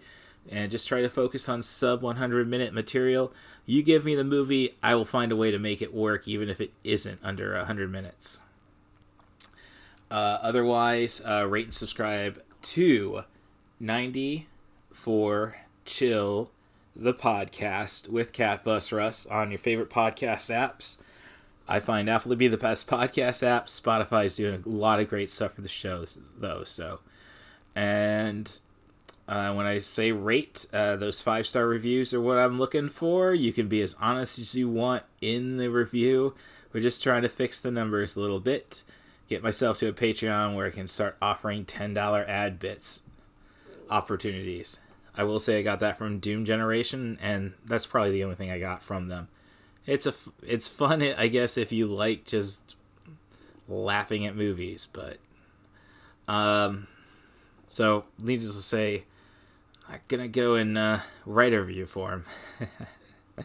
and 0.50 0.70
just 0.70 0.88
try 0.88 1.00
to 1.00 1.08
focus 1.08 1.48
on 1.48 1.62
sub 1.62 2.02
100 2.02 2.48
minute 2.48 2.74
material. 2.74 3.32
You 3.66 3.82
give 3.82 4.04
me 4.04 4.14
the 4.14 4.24
movie, 4.24 4.76
I 4.82 4.94
will 4.94 5.04
find 5.04 5.30
a 5.30 5.36
way 5.36 5.50
to 5.50 5.58
make 5.58 5.80
it 5.80 5.94
work, 5.94 6.26
even 6.26 6.48
if 6.48 6.60
it 6.60 6.72
isn't 6.82 7.20
under 7.22 7.54
100 7.54 7.90
minutes. 7.90 8.42
Uh, 10.10 10.38
otherwise, 10.42 11.22
uh, 11.26 11.46
rate 11.46 11.66
and 11.66 11.74
subscribe 11.74 12.42
to 12.62 13.24
90 13.78 14.48
for 14.92 15.56
Chill, 15.84 16.50
the 16.96 17.14
podcast 17.14 18.08
with 18.08 18.32
Cat 18.32 18.64
Bus 18.64 18.90
Russ 18.90 19.26
on 19.26 19.50
your 19.50 19.58
favorite 19.58 19.90
podcast 19.90 20.50
apps. 20.52 20.98
I 21.68 21.78
find 21.78 22.10
Apple 22.10 22.30
to 22.30 22.36
be 22.36 22.48
the 22.48 22.56
best 22.56 22.88
podcast 22.88 23.46
app. 23.46 23.68
Spotify 23.68 24.26
is 24.26 24.36
doing 24.36 24.64
a 24.66 24.68
lot 24.68 24.98
of 24.98 25.08
great 25.08 25.30
stuff 25.30 25.52
for 25.52 25.60
the 25.60 25.68
shows, 25.68 26.18
though. 26.36 26.64
So, 26.64 26.98
and 27.76 28.58
uh, 29.28 29.54
when 29.54 29.66
I 29.66 29.78
say 29.78 30.10
rate, 30.10 30.66
uh, 30.72 30.96
those 30.96 31.20
five 31.20 31.46
star 31.46 31.68
reviews 31.68 32.12
are 32.12 32.20
what 32.20 32.36
I'm 32.36 32.58
looking 32.58 32.88
for. 32.88 33.32
You 33.32 33.52
can 33.52 33.68
be 33.68 33.80
as 33.82 33.94
honest 34.00 34.40
as 34.40 34.56
you 34.56 34.68
want 34.68 35.04
in 35.20 35.58
the 35.58 35.70
review. 35.70 36.34
We're 36.72 36.80
just 36.80 37.02
trying 37.02 37.22
to 37.22 37.28
fix 37.28 37.60
the 37.60 37.70
numbers 37.70 38.16
a 38.16 38.20
little 38.20 38.40
bit. 38.40 38.82
Get 39.30 39.44
myself 39.44 39.78
to 39.78 39.86
a 39.86 39.92
Patreon 39.92 40.56
where 40.56 40.66
I 40.66 40.70
can 40.70 40.88
start 40.88 41.16
offering 41.22 41.64
$10 41.64 42.28
ad 42.28 42.58
bits 42.58 43.04
opportunities. 43.88 44.80
I 45.14 45.22
will 45.22 45.38
say 45.38 45.60
I 45.60 45.62
got 45.62 45.78
that 45.78 45.96
from 45.96 46.18
Doom 46.18 46.44
Generation, 46.44 47.16
and 47.22 47.52
that's 47.64 47.86
probably 47.86 48.10
the 48.10 48.24
only 48.24 48.34
thing 48.34 48.50
I 48.50 48.58
got 48.58 48.82
from 48.82 49.06
them. 49.06 49.28
It's 49.86 50.04
a 50.04 50.14
it's 50.42 50.66
fun, 50.66 51.00
I 51.00 51.28
guess, 51.28 51.56
if 51.56 51.70
you 51.70 51.86
like 51.86 52.24
just 52.24 52.74
laughing 53.68 54.26
at 54.26 54.34
movies, 54.34 54.88
but 54.92 55.18
um, 56.26 56.88
so 57.68 58.06
needless 58.18 58.56
to 58.56 58.62
say, 58.62 59.04
I'm 59.88 60.00
gonna 60.08 60.26
go 60.26 60.56
and 60.56 60.76
uh, 60.76 61.00
write 61.24 61.52
a 61.52 61.62
review 61.62 61.86
for 61.86 62.10
him. 62.10 62.24
uh, 63.38 63.44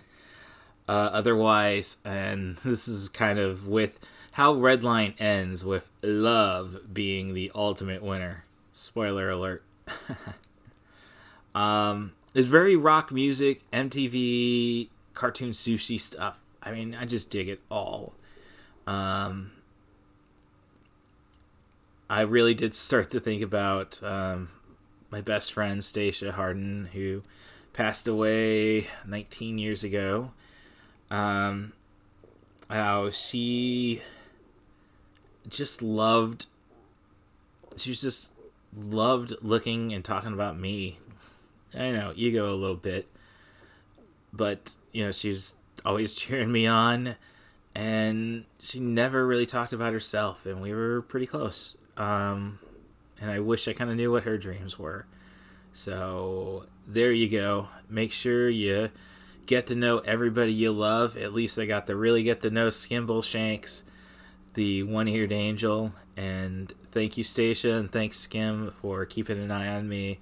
otherwise, 0.87 1.97
and 2.03 2.55
this 2.65 2.87
is 2.87 3.07
kind 3.07 3.37
of 3.37 3.67
with 3.67 3.99
how 4.35 4.53
Redline 4.53 5.13
ends 5.17 5.63
with 5.63 5.87
love 6.03 6.93
being 6.93 7.33
the 7.33 7.49
ultimate 7.55 8.03
winner. 8.03 8.43
Spoiler 8.73 9.29
alert. 9.29 9.63
um, 11.55 12.11
it's 12.33 12.49
very 12.49 12.75
rock 12.75 13.13
music, 13.13 13.61
MTV, 13.71 14.89
cartoon 15.13 15.51
sushi 15.51 15.97
stuff. 15.97 16.41
I 16.61 16.73
mean, 16.73 16.93
I 16.93 17.05
just 17.05 17.31
dig 17.31 17.47
it 17.47 17.61
all. 17.71 18.13
Um, 18.85 19.51
I 22.09 22.19
really 22.19 22.53
did 22.53 22.75
start 22.75 23.11
to 23.11 23.21
think 23.21 23.41
about 23.41 24.03
um, 24.03 24.49
my 25.09 25.21
best 25.21 25.53
friend 25.53 25.81
Stacia 25.81 26.33
Harden, 26.33 26.89
who 26.91 27.23
passed 27.71 28.05
away 28.05 28.87
19 29.07 29.57
years 29.57 29.81
ago. 29.81 30.31
Um, 31.09 31.71
how 32.69 33.11
she 33.11 34.01
just 35.49 35.81
loved, 35.81 36.47
she 37.75 37.91
was 37.91 38.01
just 38.01 38.31
loved 38.75 39.35
looking 39.41 39.93
and 39.93 40.03
talking 40.03 40.33
about 40.33 40.57
me. 40.59 40.99
I 41.73 41.91
know 41.91 42.13
ego 42.15 42.53
a 42.53 42.55
little 42.55 42.75
bit, 42.75 43.07
but 44.31 44.75
you 44.91 45.03
know 45.05 45.11
she's 45.11 45.55
always 45.85 46.15
cheering 46.15 46.51
me 46.51 46.65
on, 46.65 47.15
and 47.75 48.45
she 48.59 48.79
never 48.79 49.25
really 49.27 49.45
talked 49.45 49.73
about 49.73 49.93
herself, 49.93 50.45
and 50.45 50.61
we 50.61 50.73
were 50.73 51.01
pretty 51.01 51.25
close. 51.27 51.77
Um, 51.97 52.59
and 53.19 53.31
I 53.31 53.39
wish 53.39 53.67
I 53.67 53.73
kind 53.73 53.89
of 53.89 53.95
knew 53.95 54.11
what 54.11 54.23
her 54.23 54.37
dreams 54.37 54.77
were. 54.77 55.05
So 55.73 56.65
there 56.87 57.11
you 57.11 57.29
go. 57.29 57.69
Make 57.89 58.11
sure 58.11 58.49
you 58.49 58.89
get 59.45 59.67
to 59.67 59.75
know 59.75 59.99
everybody 59.99 60.53
you 60.53 60.71
love. 60.71 61.17
At 61.17 61.33
least 61.33 61.59
I 61.59 61.65
got 61.65 61.87
to 61.87 61.95
really 61.95 62.23
get 62.23 62.41
to 62.41 62.49
know 62.49 62.69
Skimble 62.69 63.23
Shanks, 63.23 63.83
the 64.55 64.83
one-eared 64.83 65.31
angel, 65.31 65.93
and 66.17 66.73
thank 66.91 67.17
you, 67.17 67.23
Stacia, 67.23 67.73
and 67.73 67.91
thanks 67.91 68.17
Skim 68.17 68.73
for 68.81 69.05
keeping 69.05 69.39
an 69.39 69.51
eye 69.51 69.67
on 69.67 69.87
me, 69.87 70.19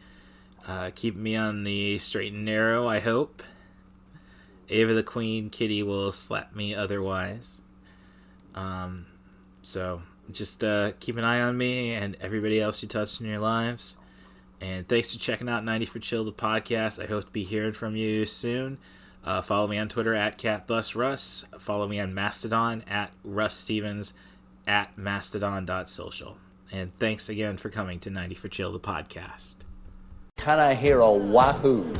uh, 0.68 0.92
keeping 0.94 1.24
me 1.24 1.36
on 1.36 1.64
the 1.64 1.98
straight 2.00 2.34
and 2.34 2.46
narrow. 2.46 2.88
I 2.88 3.00
hope. 3.00 3.42
Ava 4.70 4.94
the 4.94 5.04
Queen 5.04 5.50
Kitty 5.50 5.84
will 5.84 6.12
slap 6.12 6.56
me 6.56 6.74
otherwise. 6.74 7.62
Um, 8.56 9.06
so 9.62 10.02
just 10.32 10.64
uh, 10.64 10.94
keep 11.00 11.18
an 11.18 11.24
eye 11.24 11.42
on 11.42 11.58
me 11.58 11.94
and 11.94 12.16
everybody 12.22 12.60
else 12.62 12.82
you 12.82 12.90
touch 12.90 13.20
in 13.20 13.28
your 13.28 13.40
lives. 13.40 13.96
And 14.62 14.88
thanks 14.88 15.14
for 15.14 15.20
checking 15.20 15.50
out 15.50 15.66
90 15.66 15.86
for 15.88 16.00
Chill, 16.00 16.24
the 16.24 16.32
podcast. 16.32 17.04
I 17.04 17.08
hope 17.08 17.26
to 17.26 17.32
be 17.32 17.44
hearing 17.44 17.74
from 17.74 17.96
you 17.96 18.26
soon. 18.26 18.78
Uh, 19.24 19.42
follow 19.42 19.68
me 19.68 19.78
on 19.78 19.90
Twitter 19.90 20.14
at 20.14 20.38
CatBusRuss. 20.38 21.60
Follow 21.60 21.88
me 21.88 22.00
on 22.00 22.14
Mastodon 22.14 22.84
at 22.88 23.12
Russ 23.24 23.56
Stevens 23.56 24.14
at 24.68 24.98
mastodon.social. 24.98 26.38
And 26.72 26.98
thanks 26.98 27.30
again 27.30 27.58
for 27.58 27.70
coming 27.70 28.00
to 28.00 28.10
90 28.10 28.36
for 28.36 28.50
Chill, 28.50 28.72
the 28.72 28.80
podcast. 28.80 29.58
Can 30.38 30.60
I 30.60 30.74
hear 30.74 31.00
a 31.00 31.12
wahoo? 31.12 31.96